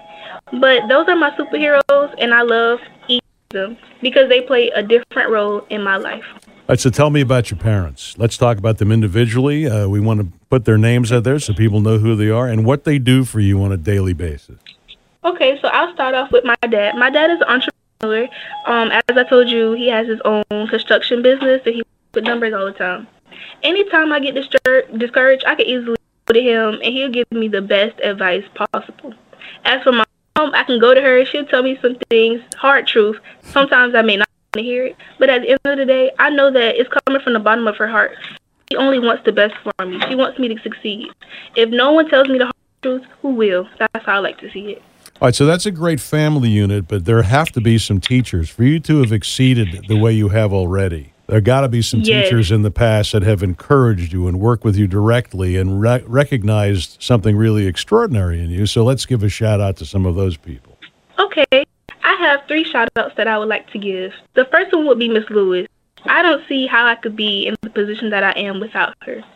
But 0.60 0.88
those 0.88 1.08
are 1.08 1.16
my 1.16 1.32
superheroes, 1.32 2.14
and 2.18 2.34
I 2.34 2.42
love 2.42 2.80
each 3.08 3.24
of 3.50 3.54
them 3.54 3.78
because 4.02 4.30
they 4.30 4.42
play 4.42 4.70
a 4.70 4.84
different 4.84 5.30
role 5.30 5.66
in 5.70 5.84
my 5.84 5.98
life. 5.98 6.26
All 6.46 6.70
right, 6.70 6.80
so 6.80 6.90
tell 6.90 7.10
me 7.10 7.22
about 7.22 7.52
your 7.52 7.60
parents. 7.60 8.16
Let's 8.18 8.38
talk 8.38 8.58
about 8.58 8.78
them 8.78 8.92
individually. 8.92 9.68
Uh, 9.68 9.88
we 9.88 10.00
want 10.00 10.20
to 10.22 10.28
put 10.50 10.66
their 10.66 10.78
names 10.78 11.12
out 11.12 11.24
there 11.24 11.40
so 11.40 11.54
people 11.54 11.80
know 11.80 12.00
who 12.00 12.16
they 12.16 12.30
are 12.30 12.48
and 12.48 12.66
what 12.66 12.84
they 12.84 12.98
do 12.98 13.24
for 13.24 13.40
you 13.40 13.62
on 13.62 13.72
a 13.72 13.78
daily 13.78 14.14
basis. 14.14 14.58
Okay, 15.24 15.60
so 15.62 15.68
I'll 15.70 15.94
start 15.94 16.16
off 16.16 16.32
with 16.32 16.44
my 16.44 16.56
dad. 16.70 16.96
My 16.96 17.10
dad 17.10 17.32
is 17.32 17.40
an 17.42 17.62
entrepreneur. 18.02 18.28
Um, 18.66 18.92
as 18.92 19.18
I 19.18 19.24
told 19.24 19.50
you, 19.50 19.74
he 19.74 19.88
has 19.90 20.08
his 20.08 20.20
own 20.26 20.44
construction 20.68 21.22
business 21.22 21.62
and 21.66 21.76
he 21.76 21.82
works 21.82 22.16
with 22.16 22.24
numbers 22.26 22.54
all 22.54 22.66
the 22.66 22.74
time. 22.74 23.08
Anytime 23.64 24.12
I 24.12 24.20
get 24.20 24.36
distur- 24.36 24.98
discouraged, 24.98 25.44
I 25.46 25.56
can 25.56 25.66
easily 25.66 25.98
go 26.26 26.34
to 26.34 26.42
him 26.42 26.80
and 26.84 26.94
he'll 26.94 27.12
give 27.12 27.32
me 27.32 27.48
the 27.48 27.62
best 27.62 28.00
advice 28.02 28.44
possible. 28.72 29.14
As 29.64 29.82
for 29.84 29.92
my 29.92 30.06
mom, 30.38 30.54
I 30.54 30.64
can 30.64 30.80
go 30.80 30.94
to 30.94 31.02
her. 31.02 31.26
She'll 31.26 31.46
tell 31.46 31.64
me 31.64 31.78
some 31.82 31.96
things, 32.10 32.42
hard 32.58 32.88
truth. 32.88 33.18
Sometimes 33.42 33.96
I 33.96 34.02
may 34.02 34.18
not 34.18 34.28
want 34.54 34.64
to 34.64 34.64
hear 34.64 34.86
it, 34.88 34.96
but 35.20 35.30
at 35.30 35.42
the 35.42 35.52
end 35.52 35.60
of 35.66 35.78
the 35.78 35.86
day, 35.86 36.12
I 36.20 36.30
know 36.30 36.52
that 36.52 36.76
it's 36.76 36.90
coming 37.06 37.22
from 37.22 37.34
the 37.34 37.40
bottom 37.40 37.68
of 37.68 37.78
her 37.78 37.88
heart. 37.88 38.16
She 38.72 38.78
only 38.78 39.00
wants 39.00 39.24
the 39.26 39.32
best 39.32 39.54
for 39.64 39.86
me. 39.86 40.00
She 40.10 40.16
wants 40.16 40.40
me 40.40 40.48
to 40.48 40.60
succeed. 40.62 41.10
If 41.56 41.70
no 41.70 41.92
one 41.92 42.10
tells 42.10 42.28
me 42.28 42.40
the 42.40 42.46
hard 42.46 42.56
truth, 42.82 43.04
who 43.22 43.30
will? 43.30 43.68
That's 43.78 44.06
how 44.06 44.16
I 44.16 44.20
like 44.20 44.40
to 44.40 44.52
see 44.52 44.72
it. 44.72 44.82
All 45.22 45.28
right, 45.28 45.36
so 45.36 45.46
that's 45.46 45.66
a 45.66 45.72
great 45.72 46.02
family 46.02 46.50
unit, 46.50 46.90
but 46.90 47.06
there 47.06 47.22
have 47.22 47.50
to 47.54 47.62
be 47.62 47.78
some 47.78 48.02
teachers 48.02 48.50
for 48.50 48.64
you 48.64 48.82
to 48.82 49.02
have 49.02 49.14
exceeded 49.14 49.88
the 49.88 49.96
way 49.96 50.12
you 50.12 50.30
have 50.30 50.52
already. 50.52 51.14
There 51.28 51.42
got 51.42 51.62
to 51.62 51.70
be 51.70 51.82
some 51.82 52.02
Yes. 52.02 52.26
teachers 52.26 52.52
in 52.52 52.62
the 52.62 52.70
past 52.72 53.12
that 53.14 53.24
have 53.24 53.42
encouraged 53.42 54.14
you 54.14 54.28
and 54.28 54.40
worked 54.40 54.64
with 54.64 54.76
you 54.76 54.86
directly 54.88 55.58
and 55.58 55.82
re- 55.82 56.04
recognized 56.06 56.98
something 57.02 57.36
really 57.36 57.66
extraordinary 57.66 58.40
in 58.44 58.52
you. 58.52 58.66
So 58.68 58.84
let's 58.84 59.06
give 59.08 59.24
a 59.24 59.30
shout 59.30 59.60
out 59.60 59.76
to 59.78 59.86
some 59.86 60.06
of 60.06 60.16
those 60.16 60.38
people. 60.38 60.78
Okay, 61.18 61.66
I 62.04 62.14
have 62.20 62.42
three 62.48 62.64
shout 62.64 62.90
outs 62.96 63.16
that 63.18 63.28
I 63.28 63.40
would 63.40 63.48
like 63.50 63.70
to 63.72 63.80
give. 63.80 64.12
The 64.36 64.46
first 64.52 64.72
one 64.74 64.86
would 64.86 65.00
be 65.00 65.10
Miss 65.10 65.28
Lewis. 65.32 65.68
I 66.06 66.22
don't 66.22 66.44
see 66.48 66.68
how 66.68 66.86
I 66.86 66.94
could 66.96 67.16
be 67.16 67.48
in 67.48 67.56
the 67.62 67.70
position 67.72 68.12
that 68.12 68.24
I 68.24 68.32
am 68.34 68.60
without 68.60 68.94
her. 69.02 69.24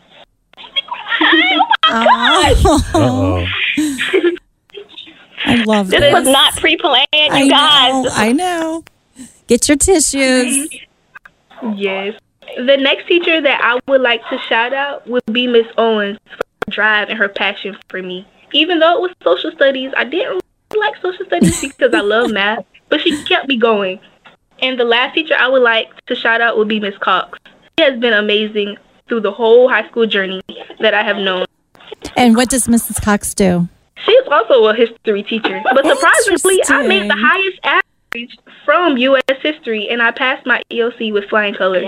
Uh-oh. 1.90 3.46
I 5.46 5.64
love 5.66 5.90
This 5.90 6.00
this. 6.02 6.14
was 6.14 6.28
not 6.28 6.54
pre-planned, 6.58 7.08
you 7.14 7.30
I 7.32 7.48
guys. 7.50 8.04
know. 8.04 8.10
I 8.14 8.32
know. 8.34 8.84
Get 9.48 9.68
your 9.68 9.78
tissues. 9.78 10.70
Yes. 11.76 12.20
The 12.58 12.78
next 12.78 13.08
teacher 13.08 13.42
that 13.42 13.62
I 13.64 13.80
would 13.90 14.02
like 14.02 14.22
to 14.30 14.40
shout 14.48 14.74
out 14.74 15.08
would 15.08 15.24
be 15.32 15.48
Miss 15.48 15.68
Owens 15.78 16.20
for 16.26 16.38
her 16.38 16.72
drive 16.72 17.10
and 17.10 17.18
her 17.18 17.30
passion 17.30 17.78
for 17.90 18.02
me. 18.02 18.28
Even 18.54 18.80
though 18.80 18.96
it 18.96 19.02
was 19.02 19.12
social 19.24 19.52
studies, 19.52 19.92
I 19.96 20.04
didn't 20.04 20.30
really 20.30 20.42
like 20.80 20.96
social 21.02 21.26
studies 21.26 21.62
because 21.62 21.94
I 21.94 22.02
love 22.02 22.32
math, 22.32 22.66
but 22.90 23.02
she 23.02 23.24
kept 23.26 23.48
me 23.48 23.58
going. 23.58 24.00
And 24.62 24.80
the 24.80 24.84
last 24.84 25.16
teacher 25.16 25.36
I 25.38 25.48
would 25.48 25.62
like 25.62 25.88
to 26.08 26.16
shout 26.16 26.42
out 26.42 26.58
would 26.58 26.68
be 26.68 26.80
Miss 26.80 26.98
Cox. 26.98 27.40
She 27.78 27.86
has 27.86 28.00
been 28.00 28.14
amazing 28.14 28.78
through 29.08 29.22
the 29.22 29.32
whole 29.32 29.70
high 29.70 29.88
school 29.88 30.06
journey 30.06 30.42
that 30.80 30.94
I 30.94 31.04
have 31.04 31.18
known. 31.18 31.46
And 32.16 32.36
what 32.36 32.50
does 32.50 32.68
Mrs. 32.68 33.02
Cox 33.02 33.34
do? 33.34 33.68
She's 34.06 34.28
also 34.32 34.66
a 34.68 34.74
history 34.74 35.24
teacher, 35.24 35.62
but 35.64 35.86
surprisingly, 35.86 36.62
I 36.68 36.88
made 36.88 37.10
the 37.10 37.16
highest 37.16 37.60
average 37.64 37.86
from 38.66 38.98
U.S. 38.98 39.38
history, 39.42 39.90
and 39.90 40.02
I 40.02 40.12
passed 40.12 40.46
my 40.46 40.62
EOC 40.72 41.14
with 41.14 41.26
flying 41.30 41.54
colors. 41.54 41.88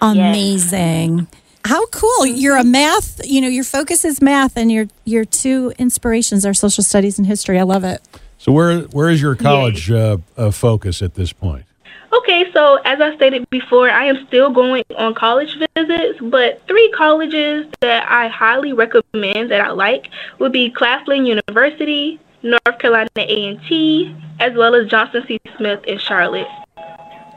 Amazing. 0.00 1.26
How 1.64 1.86
cool. 1.86 2.26
You're 2.26 2.56
a 2.56 2.64
math, 2.64 3.20
you 3.26 3.40
know, 3.40 3.48
your 3.48 3.64
focus 3.64 4.04
is 4.04 4.22
math 4.22 4.56
and 4.56 4.72
your 4.72 4.86
your 5.04 5.24
two 5.24 5.72
inspirations 5.78 6.46
are 6.46 6.54
social 6.54 6.82
studies 6.82 7.18
and 7.18 7.26
history. 7.26 7.58
I 7.58 7.64
love 7.64 7.84
it. 7.84 8.00
So 8.38 8.52
where 8.52 8.80
where 8.80 9.10
is 9.10 9.20
your 9.20 9.34
college 9.34 9.90
uh, 9.90 10.18
uh, 10.36 10.50
focus 10.50 11.02
at 11.02 11.14
this 11.14 11.32
point? 11.32 11.66
Okay, 12.10 12.50
so 12.54 12.76
as 12.84 13.00
I 13.02 13.14
stated 13.16 13.48
before, 13.50 13.90
I 13.90 14.06
am 14.06 14.26
still 14.28 14.50
going 14.50 14.84
on 14.96 15.14
college 15.14 15.58
visits, 15.76 16.18
but 16.22 16.62
three 16.66 16.90
colleges 16.96 17.66
that 17.80 18.10
I 18.10 18.28
highly 18.28 18.72
recommend 18.72 19.50
that 19.50 19.60
I 19.60 19.70
like 19.70 20.08
would 20.38 20.52
be 20.52 20.70
Claflin 20.70 21.26
University, 21.26 22.18
North 22.42 22.78
Carolina 22.78 23.10
A&T, 23.18 24.16
as 24.40 24.54
well 24.56 24.74
as 24.74 24.88
Johnson 24.88 25.24
C. 25.26 25.40
Smith 25.56 25.84
in 25.84 25.98
Charlotte. 25.98 26.46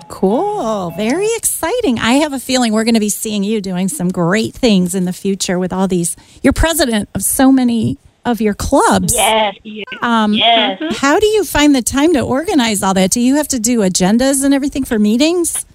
Cool. 0.09 0.91
Very 0.91 1.27
exciting. 1.37 1.97
I 1.99 2.13
have 2.13 2.33
a 2.33 2.39
feeling 2.39 2.73
we're 2.73 2.83
going 2.83 2.95
to 2.95 2.99
be 2.99 3.09
seeing 3.09 3.43
you 3.43 3.61
doing 3.61 3.87
some 3.87 4.09
great 4.09 4.53
things 4.53 4.93
in 4.93 5.05
the 5.05 5.13
future 5.13 5.57
with 5.57 5.71
all 5.71 5.87
these. 5.87 6.17
You're 6.43 6.53
president 6.53 7.09
of 7.15 7.23
so 7.23 7.51
many 7.51 7.97
of 8.25 8.41
your 8.41 8.53
clubs. 8.53 9.13
Yes, 9.15 9.55
Um, 10.01 10.33
yes. 10.33 10.79
How 10.97 11.19
do 11.19 11.25
you 11.27 11.43
find 11.43 11.73
the 11.73 11.81
time 11.81 12.13
to 12.13 12.19
organize 12.21 12.83
all 12.83 12.93
that? 12.93 13.11
Do 13.11 13.19
you 13.21 13.35
have 13.35 13.47
to 13.49 13.59
do 13.59 13.79
agendas 13.79 14.43
and 14.43 14.53
everything 14.53 14.83
for 14.83 14.99
meetings? 14.99 15.65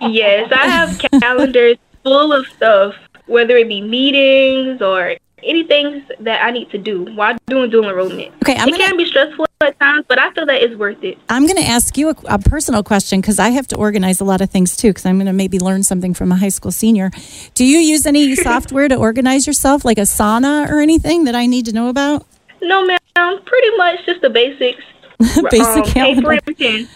Yes, 0.00 0.50
I 0.52 0.66
have 0.66 0.98
calendars 1.20 1.76
full 2.02 2.32
of 2.32 2.44
stuff, 2.48 2.94
whether 3.26 3.56
it 3.56 3.68
be 3.68 3.80
meetings 3.80 4.82
or 4.82 5.14
anything 5.44 6.04
that 6.20 6.44
I 6.44 6.50
need 6.50 6.70
to 6.70 6.78
do 6.78 7.04
while 7.14 7.36
doing 7.46 7.70
dual 7.70 7.88
enrollment. 7.88 8.32
Okay, 8.42 8.54
I'm 8.56 8.68
it 8.68 8.72
gonna- 8.72 8.84
can 8.84 8.96
be 8.96 9.06
stressful 9.06 9.46
at 9.60 9.78
times, 9.78 10.04
but 10.08 10.18
I 10.18 10.32
feel 10.32 10.44
that 10.46 10.60
it's 10.62 10.74
worth 10.76 11.02
it. 11.04 11.18
I'm 11.28 11.46
going 11.46 11.56
to 11.56 11.68
ask 11.68 11.96
you 11.96 12.08
a, 12.10 12.16
a 12.24 12.38
personal 12.38 12.82
question 12.82 13.20
because 13.20 13.38
I 13.38 13.50
have 13.50 13.68
to 13.68 13.76
organize 13.76 14.20
a 14.20 14.24
lot 14.24 14.40
of 14.40 14.50
things 14.50 14.76
too. 14.76 14.88
Because 14.90 15.06
I'm 15.06 15.16
going 15.16 15.26
to 15.26 15.32
maybe 15.32 15.58
learn 15.60 15.84
something 15.84 16.14
from 16.14 16.32
a 16.32 16.36
high 16.36 16.48
school 16.48 16.72
senior. 16.72 17.10
Do 17.54 17.64
you 17.64 17.78
use 17.78 18.04
any 18.04 18.34
software 18.48 18.88
to 18.88 18.96
organize 18.96 19.46
yourself, 19.46 19.84
like 19.84 19.98
Asana 19.98 20.68
or 20.68 20.80
anything 20.80 21.24
that 21.24 21.36
I 21.36 21.46
need 21.46 21.66
to 21.66 21.72
know 21.72 21.88
about? 21.88 22.26
No, 22.60 22.84
ma'am, 22.84 22.98
pretty 23.44 23.76
much 23.76 24.04
just 24.06 24.20
the 24.20 24.30
basics. 24.30 24.82
Basic 25.50 25.66
um, 25.66 25.84
calendar. 25.84 26.30
paper 26.30 26.42
and 26.48 26.58
pen. 26.58 26.88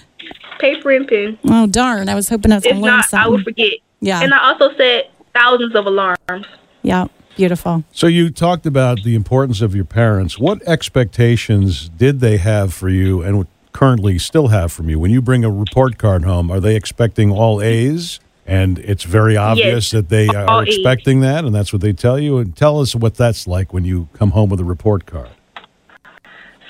Paper 0.58 0.90
and 0.90 1.06
pen. 1.06 1.38
Oh 1.44 1.66
darn! 1.68 2.08
I 2.08 2.14
was 2.16 2.28
hoping 2.28 2.50
I 2.50 2.56
was 2.56 2.64
going 2.64 2.76
to 2.76 2.82
learn 2.82 2.90
not, 2.96 3.04
I 3.04 3.08
something. 3.08 3.32
will 3.32 3.42
forget. 3.44 3.74
Yeah. 4.00 4.22
And 4.22 4.34
I 4.34 4.48
also 4.48 4.74
set 4.76 5.12
thousands 5.34 5.76
of 5.76 5.86
alarms. 5.86 6.46
yeah, 6.82 7.06
beautiful. 7.36 7.84
So 7.92 8.06
you 8.06 8.30
talked 8.30 8.66
about 8.66 9.02
the 9.02 9.14
importance 9.14 9.60
of 9.60 9.74
your 9.74 9.84
parents. 9.84 10.38
What 10.38 10.62
expectations 10.66 11.88
did 11.88 12.20
they 12.20 12.38
have 12.38 12.74
for 12.74 12.88
you 12.88 13.22
and 13.22 13.46
currently 13.72 14.18
still 14.18 14.48
have 14.48 14.72
from 14.72 14.88
you? 14.88 14.98
When 14.98 15.10
you 15.10 15.22
bring 15.22 15.44
a 15.44 15.50
report 15.50 15.98
card 15.98 16.24
home, 16.24 16.50
are 16.50 16.60
they 16.60 16.74
expecting 16.74 17.30
all 17.30 17.62
A's? 17.62 18.18
And 18.46 18.78
it's 18.78 19.02
very 19.02 19.36
obvious 19.36 19.90
that 19.90 20.08
they 20.08 20.28
are 20.28 20.62
A's. 20.62 20.68
expecting 20.76 21.20
that, 21.20 21.44
and 21.44 21.54
that's 21.54 21.72
what 21.72 21.82
they 21.82 21.92
tell 21.92 22.18
you. 22.18 22.38
And 22.38 22.56
tell 22.56 22.80
us 22.80 22.94
what 22.94 23.16
that's 23.16 23.46
like 23.46 23.72
when 23.72 23.84
you 23.84 24.08
come 24.14 24.30
home 24.30 24.50
with 24.50 24.60
a 24.60 24.64
report 24.64 25.04
card. 25.04 25.30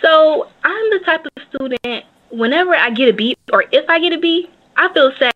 So 0.03 0.49
I'm 0.65 0.91
the 0.91 1.01
type 1.05 1.27
of 1.27 1.43
student, 1.51 2.05
whenever 2.31 2.75
I 2.75 2.91
get 2.91 3.09
a 3.09 3.13
B 3.13 3.37
or 3.53 3.65
if 3.73 3.89
I 3.89 4.01
get 4.01 4.13
a 4.13 4.19
B, 4.19 4.49
I 4.77 4.93
feel 4.93 5.13
sad. 5.19 5.36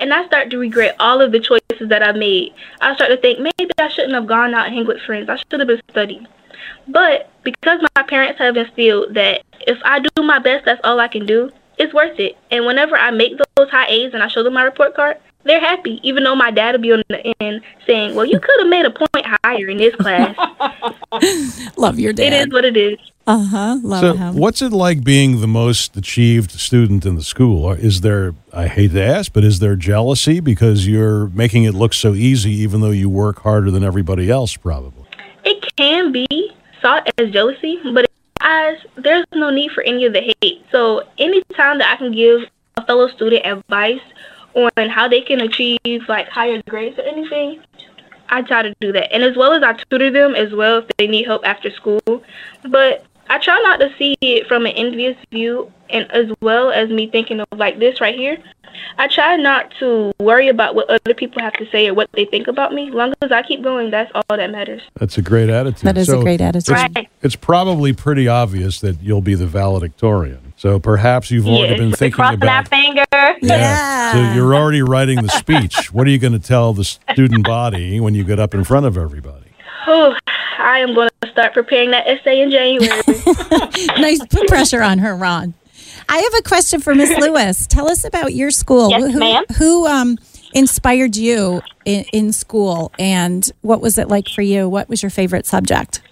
And 0.00 0.12
I 0.12 0.26
start 0.26 0.50
to 0.50 0.58
regret 0.58 0.96
all 0.98 1.20
of 1.20 1.32
the 1.32 1.40
choices 1.40 1.88
that 1.88 2.02
I 2.02 2.12
made. 2.12 2.52
I 2.80 2.94
start 2.94 3.10
to 3.10 3.16
think 3.16 3.38
maybe 3.38 3.70
I 3.78 3.88
shouldn't 3.88 4.14
have 4.14 4.26
gone 4.26 4.54
out 4.54 4.66
and 4.66 4.74
hang 4.74 4.86
with 4.86 5.00
friends. 5.02 5.28
I 5.28 5.36
should 5.36 5.60
have 5.60 5.66
been 5.68 5.80
studying. 5.90 6.26
But 6.88 7.30
because 7.42 7.80
my 7.94 8.02
parents 8.02 8.38
have 8.38 8.56
instilled 8.56 9.14
that 9.14 9.42
if 9.66 9.78
I 9.84 10.00
do 10.00 10.22
my 10.22 10.38
best, 10.38 10.64
that's 10.64 10.80
all 10.84 11.00
I 11.00 11.08
can 11.08 11.26
do, 11.26 11.50
it's 11.78 11.94
worth 11.94 12.18
it. 12.18 12.36
And 12.50 12.66
whenever 12.66 12.96
I 12.96 13.10
make 13.10 13.32
those 13.56 13.70
high 13.70 13.86
A's 13.86 14.14
and 14.14 14.22
I 14.22 14.28
show 14.28 14.42
them 14.42 14.54
my 14.54 14.62
report 14.62 14.94
card, 14.94 15.16
they're 15.44 15.60
happy. 15.60 16.00
Even 16.02 16.24
though 16.24 16.36
my 16.36 16.50
dad 16.50 16.72
will 16.74 16.82
be 16.82 16.92
on 16.92 17.02
the 17.08 17.34
end 17.40 17.62
saying, 17.86 18.14
well, 18.14 18.26
you 18.26 18.38
could 18.38 18.60
have 18.60 18.68
made 18.68 18.86
a 18.86 18.90
point 18.90 19.26
higher 19.44 19.68
in 19.68 19.78
this 19.78 19.94
class. 19.96 20.36
Love 21.76 21.98
your 21.98 22.12
dad. 22.12 22.32
It 22.32 22.48
is 22.48 22.52
what 22.52 22.64
it 22.64 22.76
is. 22.76 22.98
Uh 23.26 23.44
huh. 23.44 23.78
Love 23.82 24.00
So, 24.00 24.12
him. 24.14 24.36
what's 24.36 24.62
it 24.62 24.72
like 24.72 25.04
being 25.04 25.40
the 25.40 25.46
most 25.46 25.96
achieved 25.96 26.50
student 26.52 27.06
in 27.06 27.14
the 27.14 27.22
school? 27.22 27.64
Or 27.64 27.76
is 27.76 28.00
there, 28.00 28.34
I 28.52 28.66
hate 28.66 28.92
to 28.92 29.02
ask, 29.02 29.32
but 29.32 29.44
is 29.44 29.60
there 29.60 29.76
jealousy 29.76 30.40
because 30.40 30.86
you're 30.88 31.28
making 31.28 31.64
it 31.64 31.72
look 31.74 31.94
so 31.94 32.14
easy, 32.14 32.50
even 32.52 32.80
though 32.80 32.90
you 32.90 33.08
work 33.08 33.40
harder 33.40 33.70
than 33.70 33.84
everybody 33.84 34.28
else, 34.30 34.56
probably? 34.56 35.04
It 35.44 35.64
can 35.76 36.10
be 36.12 36.26
sought 36.80 37.08
as 37.18 37.30
jealousy, 37.30 37.78
but 37.94 38.06
as 38.40 38.76
there's 38.96 39.24
no 39.34 39.50
need 39.50 39.70
for 39.70 39.82
any 39.84 40.04
of 40.04 40.12
the 40.12 40.34
hate. 40.40 40.64
So 40.72 41.02
anytime 41.18 41.78
that 41.78 41.92
I 41.92 41.96
can 41.96 42.12
give 42.12 42.40
a 42.76 42.84
fellow 42.86 43.06
student 43.08 43.46
advice 43.46 44.00
on 44.54 44.88
how 44.90 45.06
they 45.06 45.20
can 45.20 45.40
achieve 45.40 45.78
like 46.08 46.28
higher 46.28 46.60
grades 46.68 46.98
or 46.98 47.02
anything, 47.02 47.62
I 48.28 48.42
try 48.42 48.62
to 48.62 48.74
do 48.80 48.92
that. 48.92 49.12
And 49.12 49.22
as 49.22 49.36
well 49.36 49.52
as 49.52 49.62
I 49.62 49.74
tutor 49.74 50.10
them 50.10 50.34
as 50.34 50.52
well 50.52 50.78
if 50.78 50.86
they 50.96 51.06
need 51.06 51.24
help 51.26 51.42
after 51.44 51.70
school. 51.70 52.00
But 52.68 53.04
I 53.32 53.38
try 53.38 53.58
not 53.64 53.80
to 53.80 53.88
see 53.96 54.14
it 54.20 54.46
from 54.46 54.66
an 54.66 54.72
envious 54.72 55.16
view 55.30 55.72
and 55.88 56.10
as 56.12 56.26
well 56.42 56.70
as 56.70 56.90
me 56.90 57.08
thinking 57.10 57.40
of 57.40 57.46
like 57.56 57.78
this 57.78 57.98
right 57.98 58.14
here. 58.14 58.36
I 58.98 59.08
try 59.08 59.36
not 59.36 59.72
to 59.80 60.12
worry 60.20 60.48
about 60.48 60.74
what 60.74 60.88
other 60.90 61.14
people 61.14 61.40
have 61.40 61.54
to 61.54 61.66
say 61.70 61.88
or 61.88 61.94
what 61.94 62.10
they 62.12 62.26
think 62.26 62.46
about 62.46 62.74
me. 62.74 62.88
As 62.88 62.94
long 62.94 63.14
as 63.22 63.32
I 63.32 63.42
keep 63.42 63.62
going, 63.62 63.90
that's 63.90 64.10
all 64.14 64.36
that 64.36 64.50
matters. 64.50 64.82
That's 64.98 65.16
a 65.16 65.22
great 65.22 65.48
attitude. 65.48 65.82
That 65.88 65.96
is 65.96 66.10
a 66.10 66.18
great 66.18 66.42
attitude. 66.42 66.76
It's, 66.76 66.94
Right. 66.96 67.08
it's 67.22 67.36
probably 67.36 67.94
pretty 67.94 68.28
obvious 68.28 68.80
that 68.80 69.00
you'll 69.02 69.22
be 69.22 69.34
the 69.34 69.46
valedictorian. 69.46 70.52
So 70.56 70.78
perhaps 70.78 71.30
you've 71.30 71.46
already 71.46 71.70
Yes. 71.72 71.78
been 71.78 71.90
We're 71.90 71.96
thinking 71.96 72.16
Crossing 72.16 72.42
our 72.42 72.60
about. 72.60 72.68
finger. 72.68 73.04
Yeah. 73.42 74.12
So 74.12 74.34
you're 74.34 74.54
already 74.54 74.82
writing 74.82 75.22
the 75.22 75.30
speech. 75.30 75.92
what 75.92 76.06
are 76.06 76.10
you 76.10 76.18
going 76.18 76.34
to 76.34 76.38
tell 76.38 76.72
the 76.74 76.84
student 76.84 77.44
body 77.46 77.98
when 77.98 78.14
you 78.14 78.24
get 78.24 78.38
up 78.38 78.54
in 78.54 78.62
front 78.64 78.84
of 78.86 78.98
everybody? 78.98 79.41
Oh, 79.86 80.14
I 80.58 80.78
am 80.78 80.94
going 80.94 81.10
to 81.22 81.30
start 81.30 81.54
preparing 81.54 81.90
that 81.90 82.06
essay 82.06 82.40
in 82.40 82.50
January. 82.50 82.88
nice. 84.00 84.24
Put 84.26 84.48
pressure 84.48 84.82
on 84.82 84.98
her, 84.98 85.16
Ron. 85.16 85.54
I 86.08 86.18
have 86.18 86.34
a 86.38 86.42
question 86.42 86.80
for 86.80 86.94
Miss 86.94 87.10
Lewis. 87.18 87.66
Tell 87.66 87.88
us 87.88 88.04
about 88.04 88.34
your 88.34 88.50
school. 88.50 88.90
Yes, 88.90 89.12
who, 89.12 89.18
ma'am. 89.18 89.44
Who 89.58 89.86
um, 89.86 90.18
inspired 90.54 91.16
you 91.16 91.62
in, 91.84 92.04
in 92.12 92.32
school, 92.32 92.92
and 92.98 93.50
what 93.62 93.80
was 93.80 93.98
it 93.98 94.08
like 94.08 94.28
for 94.28 94.42
you? 94.42 94.68
What 94.68 94.88
was 94.88 95.02
your 95.02 95.10
favorite 95.10 95.46
subject? 95.46 96.02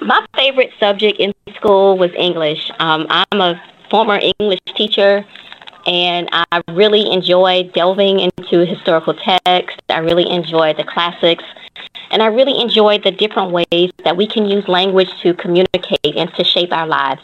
My 0.00 0.24
favorite 0.36 0.70
subject 0.78 1.18
in 1.18 1.32
school 1.54 1.96
was 1.96 2.10
English. 2.16 2.70
Um, 2.78 3.06
I'm 3.08 3.40
a 3.40 3.62
former 3.90 4.20
English 4.38 4.60
teacher, 4.76 5.24
and 5.86 6.28
I 6.32 6.62
really 6.72 7.10
enjoyed 7.10 7.72
delving 7.72 8.20
into 8.20 8.66
historical 8.66 9.14
text. 9.14 9.80
I 9.88 9.98
really 9.98 10.28
enjoyed 10.28 10.76
the 10.76 10.84
classics, 10.84 11.44
and 12.10 12.22
I 12.22 12.26
really 12.26 12.60
enjoyed 12.60 13.04
the 13.04 13.10
different 13.10 13.52
ways 13.52 13.90
that 14.04 14.16
we 14.16 14.26
can 14.26 14.46
use 14.46 14.66
language 14.68 15.10
to 15.22 15.34
communicate 15.34 16.16
and 16.16 16.32
to 16.34 16.44
shape 16.44 16.72
our 16.72 16.86
lives. 16.86 17.22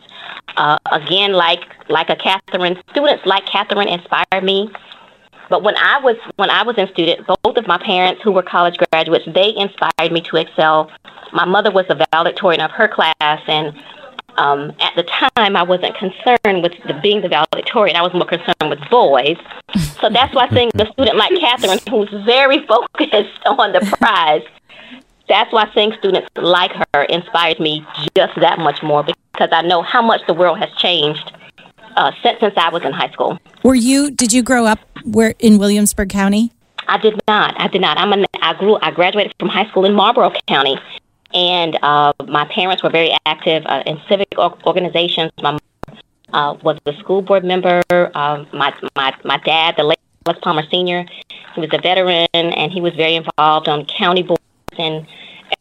Uh, 0.56 0.78
again, 0.92 1.32
like 1.32 1.60
like 1.88 2.10
a 2.10 2.16
Catherine, 2.16 2.80
students 2.90 3.25
like 3.26 3.46
Catherine 3.46 3.88
inspired 3.88 4.44
me. 4.44 4.70
But 5.49 5.62
when 5.64 5.76
I 5.76 5.99
was 5.99 6.16
when 6.37 6.50
I 6.50 6.62
was 6.62 6.78
in 6.78 6.88
student, 6.88 7.26
both 7.26 7.56
of 7.56 7.66
my 7.66 7.78
parents 7.78 8.22
who 8.22 8.32
were 8.32 8.42
college 8.42 8.76
graduates, 8.78 9.25
they 9.26 9.54
inspired 9.56 10.12
me 10.12 10.20
to 10.22 10.37
excel. 10.37 10.90
My 11.32 11.44
mother 11.44 11.70
was 11.70 11.87
a 11.88 12.06
valedictorian 12.12 12.60
of 12.60 12.70
her 12.72 12.88
class, 12.88 13.42
and 13.46 13.75
um, 14.40 14.73
at 14.80 14.97
the 14.97 15.02
time, 15.02 15.54
I 15.54 15.62
wasn't 15.62 15.94
concerned 15.97 16.62
with 16.62 16.73
the, 16.87 16.99
being 17.02 17.20
the 17.20 17.28
valedictorian. 17.28 17.94
I 17.94 18.00
was 18.00 18.14
more 18.14 18.25
concerned 18.25 18.70
with 18.70 18.80
boys. 18.88 19.37
So 20.00 20.09
that's 20.09 20.35
why 20.35 20.49
seeing 20.49 20.70
a 20.76 20.90
student 20.92 21.16
like 21.18 21.30
Catherine, 21.38 21.78
who's 21.90 22.09
very 22.25 22.66
focused 22.66 23.38
on 23.44 23.73
the 23.73 23.80
prize, 23.99 24.42
that's 25.28 25.52
why 25.52 25.70
seeing 25.75 25.92
students 25.99 26.28
like 26.37 26.73
her 26.94 27.02
inspired 27.04 27.61
me 27.61 27.87
just 28.16 28.35
that 28.40 28.59
much 28.59 28.82
more 28.82 29.04
because 29.04 29.50
I 29.52 29.61
know 29.61 29.82
how 29.82 30.00
much 30.00 30.23
the 30.26 30.35
world 30.35 30.59
has 30.59 30.70
changed 30.76 31.32
uh, 31.97 32.11
since 32.23 32.40
since 32.40 32.54
I 32.56 32.70
was 32.70 32.82
in 32.82 32.92
high 32.92 33.11
school. 33.11 33.38
Were 33.62 33.75
you? 33.75 34.11
Did 34.11 34.32
you 34.32 34.42
grow 34.42 34.64
up 34.64 34.78
where 35.04 35.35
in 35.38 35.59
Williamsburg 35.59 36.09
County? 36.09 36.50
I 36.88 36.99
did 36.99 37.20
not. 37.28 37.61
I 37.61 37.68
did 37.68 37.82
not. 37.82 37.99
I'm 37.99 38.12
an, 38.12 38.25
I 38.40 38.54
grew. 38.54 38.78
I 38.80 38.90
graduated 38.90 39.35
from 39.38 39.49
high 39.49 39.68
school 39.68 39.85
in 39.85 39.92
Marlboro 39.94 40.32
County, 40.49 40.78
And 41.32 41.78
uh, 41.82 42.12
my 42.26 42.44
parents 42.46 42.82
were 42.82 42.90
very 42.90 43.16
active 43.26 43.64
uh, 43.66 43.82
in 43.87 44.00
civic 44.08 44.28
organizations. 44.38 45.30
My 45.42 45.52
mom 45.52 45.60
uh, 46.32 46.54
was 46.62 46.78
a 46.87 46.92
school 46.94 47.22
board 47.22 47.44
member. 47.44 47.82
Uh, 47.90 48.44
my, 48.52 48.75
my, 48.96 49.14
my 49.25 49.38
dad, 49.38 49.75
the 49.76 49.84
late 49.84 49.99
Alex 50.26 50.40
Palmer 50.42 50.64
Sr., 50.70 51.06
he 51.54 51.60
was 51.60 51.70
a 51.72 51.78
veteran 51.78 52.28
and 52.32 52.72
he 52.72 52.80
was 52.80 52.94
very 52.94 53.16
involved 53.16 53.68
on 53.68 53.87
county 53.87 54.22
boards 54.22 54.42
and 54.78 55.06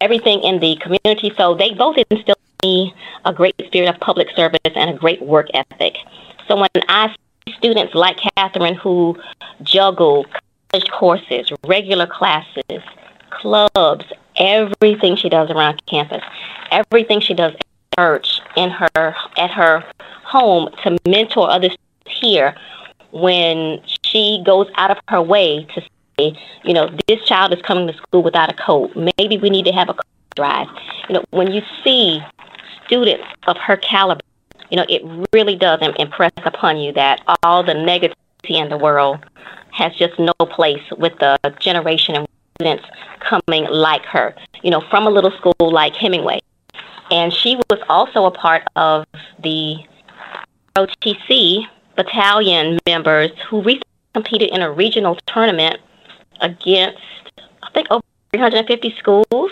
everything 0.02 0.42
in 0.42 0.60
the 0.60 0.76
community. 0.78 1.34
So 1.38 1.56
they 1.56 1.74
both 1.74 1.98
instilled 2.10 2.38
in 2.64 2.70
me 2.70 2.94
a 3.26 3.34
great 3.34 3.56
spirit 3.66 3.90
of 3.90 4.00
public 4.00 4.30
service 4.36 4.60
and 4.76 4.90
a 4.90 4.94
great 4.94 5.22
work 5.22 5.48
ethic. 5.54 5.98
So 6.48 6.56
when 6.56 6.70
I 6.88 7.16
see 7.48 7.54
students 7.58 7.96
like 7.96 8.18
Catherine 8.38 8.76
who 8.76 9.18
juggle 9.64 10.26
college 10.72 10.90
courses, 10.92 11.52
regular 11.66 12.08
classes, 12.08 12.82
clubs, 13.30 14.06
everything 14.40 15.16
she 15.16 15.30
does 15.30 15.50
around 15.50 15.86
campus, 15.86 16.24
everything 16.72 17.20
she 17.20 17.34
does 17.34 17.54
at 17.54 17.66
church, 17.98 18.42
in 18.56 18.70
her 18.70 19.16
at 19.38 19.52
her 19.52 19.84
home 20.24 20.70
to 20.84 20.98
mentor 21.08 21.50
others 21.50 21.76
here 22.08 22.56
when 23.12 23.82
she 24.04 24.42
goes 24.46 24.68
out 24.76 24.92
of 24.92 24.98
her 25.08 25.22
way 25.22 25.66
to 25.76 25.82
say, 26.18 26.38
you 26.64 26.74
know, 26.74 26.90
this 27.08 27.24
child 27.26 27.54
is 27.54 27.62
coming 27.62 27.88
to 27.88 27.94
school 27.94 28.24
without 28.24 28.52
a 28.52 28.56
coat. 28.56 28.96
Maybe 29.18 29.38
we 29.38 29.50
need 29.50 29.66
to 29.66 29.72
have 29.72 29.90
a 29.90 29.94
coat 29.94 30.06
drive. 30.36 30.68
You 31.08 31.16
know, 31.16 31.24
when 31.32 31.52
you 31.52 31.62
see 31.84 32.22
students 32.86 33.26
of 33.48 33.58
her 33.58 33.78
caliber, 33.78 34.22
you 34.70 34.78
know, 34.78 34.86
it 34.88 35.02
really 35.34 35.56
does 35.56 35.80
impress 35.98 36.32
upon 36.46 36.78
you 36.78 36.94
that 36.94 37.22
all 37.44 37.64
the 37.64 37.74
negativity 37.74 38.62
in 38.62 38.70
the 38.70 38.78
world 38.78 39.20
has 39.72 39.96
just 39.96 40.20
no 40.20 40.34
place 40.42 40.84
with 40.98 41.18
the 41.20 41.38
generation 41.60 42.16
of 42.16 42.28
students 42.60 42.84
coming 43.22 43.66
like 43.70 44.04
her, 44.06 44.36
you 44.64 44.70
know, 44.70 44.84
from 44.90 45.08
a 45.08 45.10
little 45.10 45.32
school 45.32 45.72
like 45.72 45.96
Hemingway. 45.96 46.40
And 47.10 47.34
she 47.34 47.56
was 47.56 47.80
also 47.88 48.26
a 48.26 48.32
part 48.32 48.64
of 48.76 49.06
the 49.42 49.78
OTC 50.76 51.66
battalion 51.96 52.78
members 52.86 53.32
who 53.50 53.62
recently 53.62 53.84
competed 54.14 54.50
in 54.52 54.62
a 54.62 54.72
regional 54.72 55.16
tournament 55.26 55.80
against, 56.42 57.00
I 57.64 57.72
think, 57.74 57.88
over 57.92 58.04
350 58.34 58.96
schools 59.00 59.52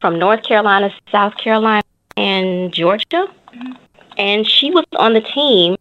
from 0.00 0.18
North 0.18 0.44
Carolina, 0.44 0.92
South 1.10 1.36
Carolina, 1.36 1.82
and 2.16 2.72
Georgia. 2.72 3.26
Mm-hmm. 3.52 3.72
And 4.16 4.46
she 4.46 4.70
was 4.70 4.84
on 4.96 5.14
the 5.14 5.20
team 5.20 5.76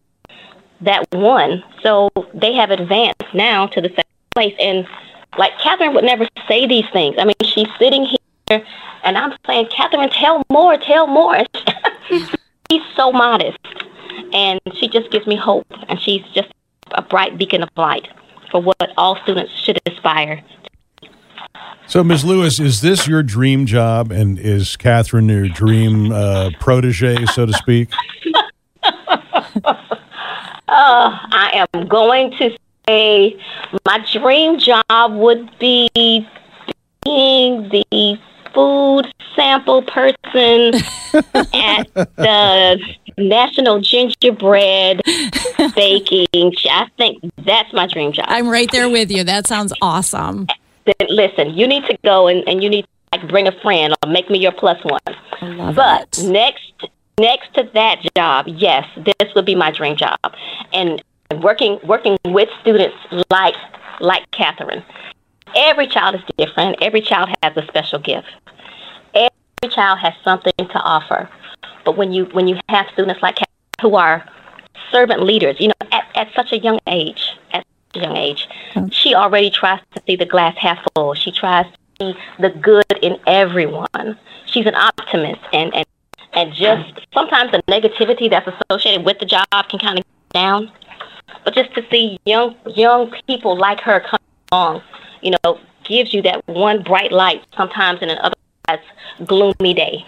that 0.81 1.07
won. 1.11 1.63
So 1.83 2.09
they 2.33 2.53
have 2.53 2.71
advanced 2.71 3.33
now 3.33 3.67
to 3.67 3.81
the 3.81 3.89
second 3.89 4.05
place. 4.35 4.55
And 4.59 4.87
like 5.37 5.57
Catherine 5.59 5.93
would 5.93 6.03
never 6.03 6.27
say 6.47 6.67
these 6.67 6.85
things. 6.91 7.15
I 7.17 7.25
mean, 7.25 7.35
she's 7.43 7.67
sitting 7.79 8.05
here 8.05 8.63
and 9.03 9.17
I'm 9.17 9.37
saying, 9.45 9.67
Catherine, 9.67 10.09
tell 10.09 10.43
more, 10.49 10.77
tell 10.77 11.07
more. 11.07 11.39
she's 12.09 12.81
so 12.95 13.11
modest. 13.11 13.57
And 14.33 14.59
she 14.75 14.87
just 14.87 15.11
gives 15.11 15.27
me 15.27 15.35
hope. 15.35 15.67
And 15.87 15.99
she's 16.01 16.23
just 16.33 16.49
a 16.91 17.01
bright 17.01 17.37
beacon 17.37 17.63
of 17.63 17.69
light 17.77 18.07
for 18.51 18.61
what 18.61 18.91
all 18.97 19.17
students 19.23 19.51
should 19.53 19.79
aspire 19.85 20.43
so, 21.87 22.03
Ms. 22.03 22.25
Lewis, 22.25 22.59
is 22.59 22.81
this 22.81 23.07
your 23.07 23.23
dream 23.23 23.65
job, 23.65 24.11
and 24.11 24.37
is 24.37 24.75
Catherine 24.75 25.29
your 25.29 25.47
dream 25.47 26.11
uh, 26.11 26.49
protege, 26.59 27.25
so 27.27 27.45
to 27.45 27.53
speak? 27.53 27.89
Uh, 30.69 31.17
I 31.31 31.65
am 31.73 31.87
going 31.87 32.29
to 32.39 32.55
say 32.87 33.39
my 33.85 34.05
dream 34.11 34.59
job 34.59 35.13
would 35.13 35.49
be 35.59 35.89
being 37.03 37.69
the 37.69 38.19
food 38.53 39.13
sample 39.35 39.81
person 39.83 40.73
at 41.53 41.93
the 41.93 42.79
National 43.17 43.79
Gingerbread 43.79 45.01
Baking. 45.75 46.53
I 46.69 46.89
think 46.97 47.23
that's 47.45 47.71
my 47.73 47.87
dream 47.87 48.11
job. 48.11 48.25
I'm 48.29 48.47
right 48.47 48.71
there 48.71 48.89
with 48.89 49.11
you. 49.11 49.23
That 49.23 49.47
sounds 49.47 49.73
awesome. 49.81 50.47
Then 50.85 51.07
listen, 51.09 51.51
you 51.51 51.67
need 51.67 51.85
to 51.85 51.97
go 52.03 52.27
and, 52.27 52.47
and 52.47 52.63
you 52.63 52.69
need 52.69 52.83
to 52.83 53.19
like, 53.19 53.29
bring 53.29 53.47
a 53.47 53.61
friend 53.61 53.93
or 54.03 54.09
make 54.09 54.29
me 54.29 54.39
your 54.39 54.51
plus 54.51 54.83
one. 54.83 54.99
I 55.41 55.47
love 55.47 55.75
but 55.75 56.17
it. 56.17 56.29
next 56.29 56.73
next 57.19 57.53
to 57.55 57.69
that 57.73 58.01
job, 58.15 58.45
yes, 58.47 58.87
this 58.95 59.33
would 59.35 59.45
be 59.45 59.55
my 59.55 59.71
dream 59.71 59.95
job. 59.95 60.19
And 60.71 61.01
working 61.35 61.79
working 61.83 62.17
with 62.25 62.49
students 62.61 62.95
like 63.29 63.55
like 63.99 64.29
Catherine. 64.31 64.83
Every 65.55 65.87
child 65.87 66.15
is 66.15 66.21
different. 66.37 66.77
Every 66.81 67.01
child 67.01 67.29
has 67.41 67.55
a 67.55 67.65
special 67.67 67.99
gift. 67.99 68.27
Every 69.13 69.73
child 69.73 69.99
has 69.99 70.13
something 70.23 70.53
to 70.57 70.79
offer. 70.79 71.29
But 71.85 71.97
when 71.97 72.11
you 72.11 72.25
when 72.25 72.47
you 72.47 72.59
have 72.69 72.87
students 72.93 73.21
like 73.21 73.35
Catherine 73.35 73.81
who 73.81 73.95
are 73.95 74.25
servant 74.91 75.23
leaders, 75.23 75.57
you 75.59 75.69
know, 75.69 75.87
at, 75.91 76.05
at 76.15 76.33
such 76.33 76.51
a 76.51 76.57
young 76.57 76.79
age, 76.87 77.37
at 77.51 77.65
such 77.93 78.01
a 78.01 78.05
young 78.05 78.17
age, 78.17 78.47
oh. 78.75 78.89
she 78.91 79.15
already 79.15 79.49
tries 79.49 79.81
to 79.95 80.01
see 80.05 80.15
the 80.15 80.25
glass 80.25 80.55
half 80.57 80.79
full. 80.93 81.13
She 81.13 81.31
tries 81.31 81.65
to 81.65 81.77
see 81.99 82.19
the 82.39 82.49
good 82.49 82.85
in 83.01 83.17
everyone. 83.25 84.17
She's 84.45 84.65
an 84.65 84.75
optimist 84.75 85.41
and, 85.53 85.73
and 85.75 85.85
and 86.33 86.53
just 86.53 86.93
sometimes 87.13 87.51
the 87.51 87.63
negativity 87.63 88.29
that's 88.29 88.47
associated 88.47 89.05
with 89.05 89.17
the 89.19 89.25
job 89.25 89.47
can 89.69 89.79
kind 89.79 89.97
of 89.97 90.05
down. 90.33 90.71
But 91.43 91.55
just 91.55 91.73
to 91.75 91.85
see 91.89 92.19
young 92.25 92.55
young 92.65 93.13
people 93.27 93.57
like 93.57 93.79
her 93.81 94.01
come 94.01 94.19
along, 94.51 94.81
you 95.21 95.33
know, 95.43 95.59
gives 95.83 96.13
you 96.13 96.21
that 96.23 96.45
one 96.47 96.83
bright 96.83 97.11
light 97.11 97.43
sometimes 97.55 98.01
in 98.01 98.09
an 98.09 98.17
otherwise 98.19 98.85
gloomy 99.25 99.73
day 99.73 100.05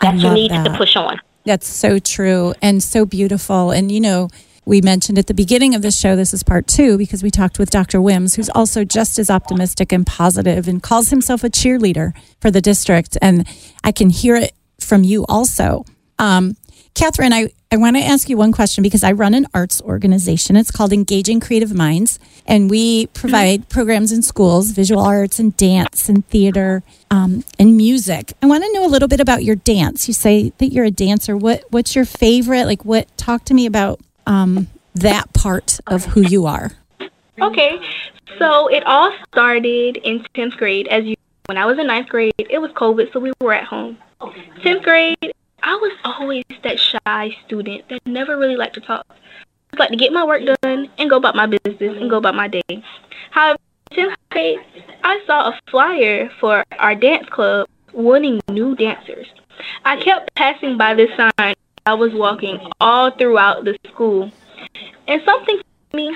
that 0.00 0.16
you 0.16 0.30
need 0.32 0.50
that. 0.50 0.64
to 0.64 0.76
push 0.76 0.96
on. 0.96 1.18
That's 1.44 1.66
so 1.66 1.98
true 1.98 2.54
and 2.62 2.82
so 2.82 3.04
beautiful. 3.04 3.70
And 3.70 3.90
you 3.90 4.00
know, 4.00 4.28
we 4.66 4.80
mentioned 4.80 5.18
at 5.18 5.26
the 5.26 5.34
beginning 5.34 5.74
of 5.74 5.82
the 5.82 5.90
show, 5.90 6.16
this 6.16 6.32
is 6.32 6.42
part 6.42 6.66
two, 6.66 6.96
because 6.96 7.22
we 7.22 7.30
talked 7.30 7.58
with 7.58 7.70
Dr. 7.70 8.00
Wymbs, 8.00 8.34
who's 8.34 8.48
also 8.50 8.84
just 8.84 9.18
as 9.18 9.28
optimistic 9.28 9.92
and 9.92 10.06
positive 10.06 10.66
and 10.68 10.82
calls 10.82 11.10
himself 11.10 11.44
a 11.44 11.50
cheerleader 11.50 12.12
for 12.40 12.50
the 12.50 12.62
district. 12.62 13.18
And 13.20 13.46
I 13.82 13.92
can 13.92 14.10
hear 14.10 14.36
it 14.36 14.52
from 14.80 15.04
you 15.04 15.26
also. 15.28 15.84
Um, 16.18 16.56
Catherine, 16.94 17.32
I, 17.32 17.48
I 17.72 17.76
want 17.76 17.96
to 17.96 18.02
ask 18.02 18.28
you 18.28 18.36
one 18.36 18.52
question 18.52 18.82
because 18.82 19.02
I 19.02 19.10
run 19.10 19.34
an 19.34 19.48
arts 19.52 19.82
organization. 19.82 20.54
It's 20.54 20.70
called 20.70 20.92
Engaging 20.92 21.40
Creative 21.40 21.74
Minds, 21.74 22.20
and 22.46 22.70
we 22.70 23.06
provide 23.08 23.62
mm-hmm. 23.62 23.68
programs 23.68 24.12
in 24.12 24.22
schools, 24.22 24.70
visual 24.70 25.02
arts 25.02 25.40
and 25.40 25.56
dance 25.56 26.08
and 26.08 26.24
theater 26.28 26.84
um, 27.10 27.42
and 27.58 27.76
music. 27.76 28.32
I 28.40 28.46
want 28.46 28.62
to 28.62 28.72
know 28.72 28.86
a 28.86 28.88
little 28.88 29.08
bit 29.08 29.18
about 29.18 29.42
your 29.42 29.56
dance. 29.56 30.06
You 30.06 30.14
say 30.14 30.52
that 30.58 30.68
you're 30.68 30.84
a 30.84 30.90
dancer. 30.92 31.36
What 31.36 31.64
What's 31.70 31.96
your 31.96 32.04
favorite? 32.04 32.66
Like, 32.66 32.84
what? 32.84 33.14
Talk 33.16 33.44
to 33.46 33.54
me 33.54 33.66
about 33.66 34.00
um, 34.28 34.68
that 34.94 35.32
part 35.32 35.80
of 35.88 36.04
who 36.04 36.20
you 36.20 36.46
are. 36.46 36.70
Okay, 37.40 37.80
so 38.38 38.68
it 38.68 38.84
all 38.86 39.12
started 39.26 39.96
in 39.96 40.24
10th 40.36 40.56
grade. 40.56 40.86
As 40.86 41.04
you, 41.04 41.16
when 41.46 41.58
I 41.58 41.66
was 41.66 41.76
in 41.80 41.88
ninth 41.88 42.08
grade, 42.08 42.32
it 42.38 42.58
was 42.58 42.70
COVID, 42.70 43.12
so 43.12 43.18
we 43.18 43.32
were 43.40 43.52
at 43.52 43.64
home. 43.64 43.98
10th 44.20 44.84
grade, 44.84 45.34
I 45.66 45.76
was 45.76 45.92
always 46.04 46.44
that 46.62 46.78
shy 46.78 47.34
student 47.46 47.88
that 47.88 48.00
never 48.04 48.36
really 48.36 48.54
liked 48.54 48.74
to 48.74 48.82
talk. 48.82 49.06
I 49.08 49.14
just 49.72 49.80
like 49.80 49.90
to 49.90 49.96
get 49.96 50.12
my 50.12 50.22
work 50.22 50.42
done 50.44 50.90
and 50.98 51.10
go 51.10 51.16
about 51.16 51.34
my 51.34 51.46
business 51.46 51.96
and 51.98 52.10
go 52.10 52.18
about 52.18 52.34
my 52.34 52.48
day. 52.48 52.84
However, 53.30 53.58
10th 53.92 54.14
grade, 54.30 54.58
I 55.02 55.22
saw 55.26 55.48
a 55.48 55.60
flyer 55.70 56.28
for 56.38 56.64
our 56.78 56.94
dance 56.94 57.30
club 57.30 57.66
wanting 57.94 58.42
new 58.50 58.76
dancers. 58.76 59.26
I 59.86 59.96
kept 59.96 60.34
passing 60.34 60.76
by 60.76 60.92
this 60.92 61.08
sign. 61.16 61.54
I 61.86 61.94
was 61.94 62.12
walking 62.12 62.60
all 62.78 63.10
throughout 63.12 63.64
the 63.64 63.78
school. 63.88 64.30
And 65.08 65.22
something 65.24 65.56
told 65.56 65.94
me, 65.94 66.14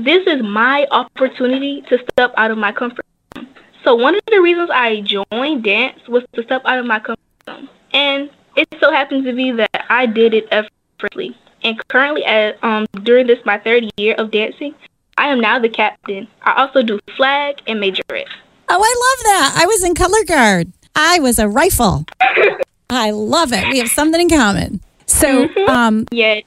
this 0.00 0.26
is 0.26 0.42
my 0.42 0.88
opportunity 0.90 1.82
to 1.82 1.98
step 2.10 2.34
out 2.36 2.50
of 2.50 2.58
my 2.58 2.72
comfort 2.72 3.06
zone. 3.36 3.46
So 3.84 3.94
one 3.94 4.16
of 4.16 4.22
the 4.26 4.40
reasons 4.40 4.68
I 4.68 5.02
joined 5.02 5.62
dance 5.62 6.08
was 6.08 6.24
to 6.32 6.42
step 6.42 6.62
out 6.64 6.80
of 6.80 6.86
my 6.86 6.98
comfort 6.98 7.20
zone. 7.46 7.68
And 7.92 8.30
it 8.56 8.68
so 8.80 8.90
happens 8.90 9.24
to 9.24 9.32
be 9.32 9.52
that 9.52 9.86
I 9.88 10.06
did 10.06 10.34
it 10.34 10.48
effortlessly. 10.50 11.36
And 11.62 11.76
currently, 11.88 12.24
at, 12.24 12.62
um, 12.64 12.86
during 13.02 13.26
this 13.26 13.38
my 13.44 13.58
third 13.58 13.90
year 13.96 14.14
of 14.14 14.30
dancing, 14.30 14.74
I 15.18 15.28
am 15.28 15.40
now 15.40 15.58
the 15.58 15.68
captain. 15.68 16.28
I 16.42 16.62
also 16.62 16.82
do 16.82 16.98
flag 17.16 17.60
and 17.66 17.80
majorette. 17.82 18.28
Oh, 18.68 18.76
I 18.76 18.76
love 18.78 19.24
that. 19.24 19.58
I 19.62 19.66
was 19.66 19.84
in 19.84 19.94
color 19.94 20.24
guard. 20.24 20.72
I 20.94 21.20
was 21.20 21.38
a 21.38 21.48
rifle. 21.48 22.06
I 22.90 23.10
love 23.10 23.52
it. 23.52 23.68
We 23.68 23.78
have 23.78 23.88
something 23.88 24.20
in 24.20 24.28
common. 24.28 24.80
So, 25.06 25.48
mm-hmm. 25.48 25.70
um, 25.70 26.06
yeah. 26.10 26.40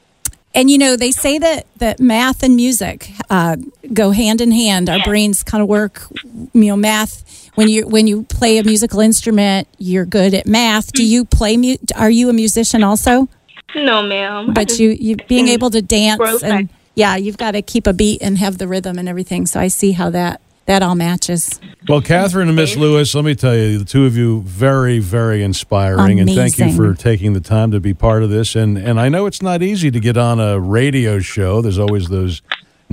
And 0.56 0.70
you 0.70 0.78
know, 0.78 0.96
they 0.96 1.12
say 1.12 1.38
that 1.39 1.66
that 1.78 2.00
math 2.00 2.44
and 2.44 2.56
music 2.56 3.12
uh, 3.30 3.58
go 3.92 4.12
hand 4.12 4.39
in 4.39 4.52
hand. 4.52 4.89
Our 4.89 5.04
brains 5.04 5.44
kind 5.44 5.62
of 5.62 5.68
work. 5.68 6.04
You 6.54 6.68
know, 6.68 6.76
math 6.76 7.24
when 7.56 7.68
you 7.68 7.88
when 7.88 8.08
you 8.08 8.24
play 8.24 8.58
a 8.58 8.63
musical 8.63 9.00
instrument, 9.00 9.68
you're 9.78 10.06
good 10.06 10.34
at 10.34 10.48
math. 10.48 10.92
Do 10.92 11.06
you 11.06 11.26
play? 11.26 11.58
Mu- 11.58 11.78
are 11.96 12.10
you 12.10 12.30
a 12.30 12.34
musician 12.34 12.84
also? 12.84 13.28
No, 13.76 14.04
ma'am. 14.04 14.54
But 14.54 14.80
you 14.80 14.89
you 14.89 15.16
being 15.28 15.48
able 15.48 15.70
to 15.72 15.82
dance 15.82 16.44
and 16.44 16.70
yeah, 16.96 17.16
you've 17.16 17.38
got 17.38 17.52
to 17.52 17.62
keep 17.62 17.88
a 17.88 17.94
beat 17.94 18.22
and 18.22 18.38
have 18.38 18.58
the 18.58 18.68
rhythm 18.68 19.00
and 19.00 19.10
everything. 19.10 19.46
So 19.46 19.60
I 19.60 19.68
see 19.68 19.94
how 19.94 20.10
that 20.12 20.42
that 20.66 20.82
all 20.82 20.96
matches. 20.96 21.60
Well, 21.89 22.02
Catherine 22.02 22.48
and 22.48 22.56
Miss 22.56 22.78
Lewis, 22.78 23.13
let 23.13 23.26
me 23.26 23.36
tell 23.36 23.56
you, 23.56 23.78
the 23.80 23.86
two 23.86 24.06
of 24.06 24.16
you 24.16 24.42
very, 24.44 25.00
very 25.00 25.44
inspiring, 25.44 26.20
and 26.22 26.30
thank 26.30 26.58
you 26.58 26.74
for 26.74 26.94
taking 26.94 27.34
the 27.34 27.42
time 27.42 27.72
to 27.72 27.82
be 27.82 27.94
part 27.94 28.24
of 28.24 28.30
this. 28.30 28.56
And 28.56 28.78
and 28.78 29.00
I 29.00 29.10
know 29.10 29.26
it's 29.26 29.42
not 29.42 29.62
easy 29.62 29.92
to 29.92 30.00
get 30.00 30.18
on 30.18 30.39
a 30.39 30.60
radio 30.60 31.20
show. 31.20 31.62
There's 31.62 31.80
always 31.80 32.10
those 32.10 32.42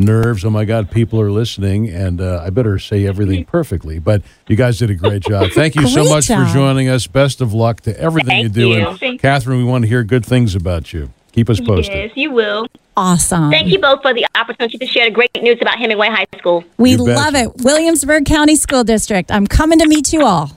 nerves. 0.01 0.45
Oh 0.45 0.51
my 0.51 0.65
God, 0.65 0.91
people 0.91 1.21
are 1.21 1.31
listening, 1.31 1.89
and 1.89 2.21
uh, 2.21 2.43
I 2.45 2.51
better 2.51 2.79
say 2.79 3.07
everything 3.07 3.45
perfectly. 3.45 3.99
But 3.99 4.23
you 4.49 4.57
guys 4.57 4.79
did 4.79 4.91
a 4.91 4.95
great 4.95 5.23
job. 5.23 5.51
Thank 5.55 5.75
you 5.77 5.87
so 5.87 6.03
Great 6.03 6.11
much 6.11 6.27
for 6.27 6.45
joining 6.53 6.89
us. 6.89 7.07
Best 7.07 7.41
of 7.41 7.53
luck 7.53 7.83
to 7.83 7.99
everything 8.01 8.29
Thank 8.29 8.43
you 8.45 8.49
do. 8.49 8.69
you. 8.69 8.89
And 8.89 8.99
Thank- 8.99 9.21
Catherine, 9.23 9.59
we 9.59 9.65
want 9.65 9.83
to 9.83 9.89
hear 9.89 10.03
good 10.05 10.25
things 10.27 10.55
about 10.55 10.93
you. 10.93 11.13
Keep 11.33 11.49
us 11.51 11.61
posted. 11.61 11.95
Yes, 11.95 12.11
you 12.17 12.33
will. 12.33 12.67
Awesome. 12.97 13.51
Thank 13.51 13.69
you 13.69 13.79
both 13.79 14.03
for 14.03 14.13
the 14.13 14.27
opportunity 14.35 14.77
to 14.79 14.87
share 14.87 15.05
the 15.07 15.13
great 15.13 15.31
news 15.41 15.59
about 15.63 15.79
Hemingway 15.79 16.09
High 16.09 16.27
School. 16.37 16.65
We 16.77 16.97
love 16.97 17.35
it. 17.37 17.51
Williamsburg 17.59 18.25
County 18.27 18.57
School 18.57 18.83
District. 18.83 19.31
I'm 19.31 19.47
coming 19.47 19.79
to 19.79 19.87
meet 19.87 20.13
you 20.13 20.25
all. 20.27 20.51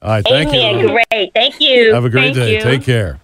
All 0.00 0.10
right, 0.10 0.24
thank 0.24 0.50
Amen. 0.50 0.78
you. 0.78 0.88
Great. 1.10 1.32
Thank 1.34 1.60
you. 1.60 1.94
Have 1.94 2.04
a 2.04 2.10
great 2.10 2.34
Thank 2.34 2.36
day. 2.36 2.56
you. 2.56 2.62
Take 2.62 2.82
care. 2.82 3.18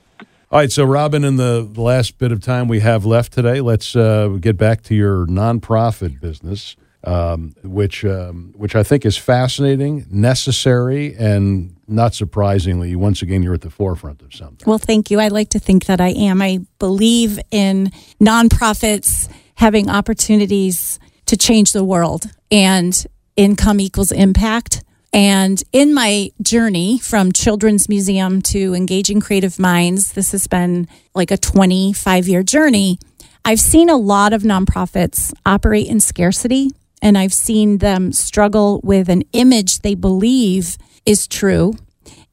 All 0.51 0.61
right, 0.61 0.71
so 0.71 0.85
Robin, 0.85 1.25
in 1.25 1.37
the 1.37 1.63
last 1.75 2.19
bit 2.19 2.31
of 2.31 2.41
time 2.41 2.69
we 2.69 2.81
have 2.81 3.05
left 3.05 3.33
today, 3.33 3.61
let's 3.61 3.97
uh, 3.97 4.29
get 4.41 4.57
back 4.57 4.83
to 4.83 4.95
your 4.95 5.27
nonprofit 5.27 6.21
business, 6.21 6.77
um, 7.03 7.55
which 7.65 8.05
um, 8.05 8.53
which 8.55 8.77
I 8.77 8.83
think 8.83 9.05
is 9.07 9.17
fascinating, 9.17 10.07
necessary, 10.11 11.15
and 11.17 11.77
not 11.89 12.15
surprisingly, 12.15 12.95
once 12.95 13.23
again, 13.23 13.43
you're 13.43 13.55
at 13.55 13.63
the 13.63 13.71
forefront 13.71 14.23
of 14.23 14.35
something. 14.35 14.65
Well, 14.67 14.79
thank 14.79 15.11
you. 15.11 15.19
I 15.19 15.29
like 15.29 15.49
to 15.51 15.59
think 15.59 15.87
that 15.87 16.01
I 16.01 16.11
am. 16.11 16.41
I 16.43 16.61
believe 16.79 17.41
in 17.51 17.91
nonprofits 18.21 19.31
having 19.57 19.89
opportunities 19.89 21.01
to 21.27 21.37
change 21.37 21.73
the 21.73 21.85
world, 21.85 22.27
and 22.51 23.07
income 23.35 23.81
equals 23.81 24.13
impact. 24.13 24.85
And 25.15 25.63
in 25.71 25.95
my 25.95 26.33
journey 26.43 26.99
from 26.99 27.31
Children's 27.31 27.89
Museum 27.89 28.43
to 28.43 28.75
Engaging 28.75 29.21
Creative 29.21 29.57
Minds, 29.61 30.13
this 30.15 30.33
has 30.33 30.49
been 30.49 30.89
like 31.15 31.31
a 31.31 31.37
25 31.37 32.27
year 32.27 32.43
journey. 32.43 32.99
I've 33.45 33.61
seen 33.61 33.89
a 33.89 33.97
lot 33.97 34.33
of 34.33 34.43
nonprofits 34.43 35.33
operate 35.47 35.87
in 35.87 36.01
scarcity, 36.01 36.73
and 37.01 37.17
I've 37.17 37.33
seen 37.33 37.79
them 37.79 38.11
struggle 38.13 38.81
with 38.83 39.09
an 39.09 39.23
image 39.33 39.79
they 39.81 39.95
believe 39.95 40.77
is 41.07 41.29
true 41.29 41.75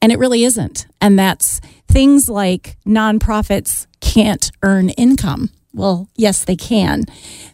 and 0.01 0.11
it 0.11 0.17
really 0.17 0.43
isn't. 0.43 0.87
And 0.99 1.19
that's 1.19 1.61
things 1.87 2.29
like 2.29 2.77
nonprofits 2.83 3.85
can't 3.99 4.51
earn 4.63 4.89
income. 4.89 5.51
Well, 5.73 6.09
yes, 6.15 6.43
they 6.45 6.55
can. 6.55 7.05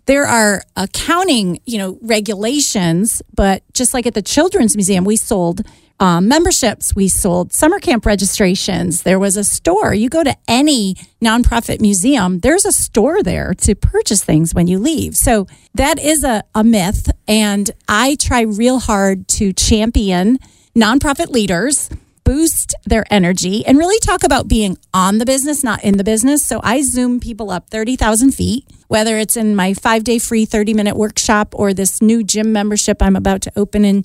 There 0.06 0.25
are 0.25 0.63
accounting, 0.75 1.60
you 1.65 1.77
know, 1.77 1.99
regulations, 2.01 3.21
but 3.36 3.63
just 3.73 3.93
like 3.93 4.08
at 4.08 4.13
the 4.13 4.21
Children's 4.21 4.75
Museum, 4.75 5.03
we 5.06 5.15
sold 5.17 5.62
um, 5.99 6.27
memberships, 6.27 6.95
we 6.95 7.08
sold 7.08 7.53
summer 7.53 7.80
camp 7.80 8.06
registrations. 8.06 9.03
There 9.03 9.19
was 9.19 9.36
a 9.36 9.43
store. 9.43 9.93
You 9.93 10.10
go 10.10 10.23
to 10.23 10.36
any 10.47 10.95
nonprofit 11.23 11.82
museum, 11.82 12.39
there's 12.39 12.65
a 12.65 12.71
store 12.71 13.23
there 13.23 13.53
to 13.56 13.75
purchase 13.75 14.23
things 14.23 14.53
when 14.53 14.67
you 14.67 14.77
leave. 14.77 15.17
So 15.17 15.47
that 15.73 15.99
is 15.99 16.23
a, 16.23 16.43
a 16.53 16.63
myth. 16.63 17.10
And 17.27 17.71
I 17.88 18.15
try 18.15 18.41
real 18.41 18.80
hard 18.80 19.27
to 19.30 19.53
champion 19.53 20.38
nonprofit 20.75 21.30
leaders 21.30 21.89
boost 22.28 22.76
their 22.84 23.06
energy 23.10 23.66
and 23.66 23.78
really 23.78 23.98
talk 24.00 24.22
about 24.22 24.50
being 24.50 24.78
on 24.94 25.18
the 25.18 25.26
business, 25.26 25.63
not 25.63 25.82
in 25.82 25.96
the 25.96 26.04
business. 26.04 26.46
So 26.46 26.60
I 26.62 26.82
zoom 26.82 27.22
people 27.22 27.50
up 27.50 27.70
30,000 27.70 28.32
feet, 28.32 28.66
whether 28.90 29.18
it's 29.18 29.38
in 29.38 29.56
my 29.56 29.74
five 29.74 30.04
day 30.04 30.20
free 30.20 30.44
30 30.46 30.74
minute 30.74 30.98
workshop 30.98 31.56
or 31.58 31.74
this 31.74 32.02
new 32.02 32.26
gym 32.26 32.52
membership 32.52 33.02
I'm 33.02 33.16
about 33.16 33.42
to 33.44 33.52
open 33.56 33.86
in 33.86 34.04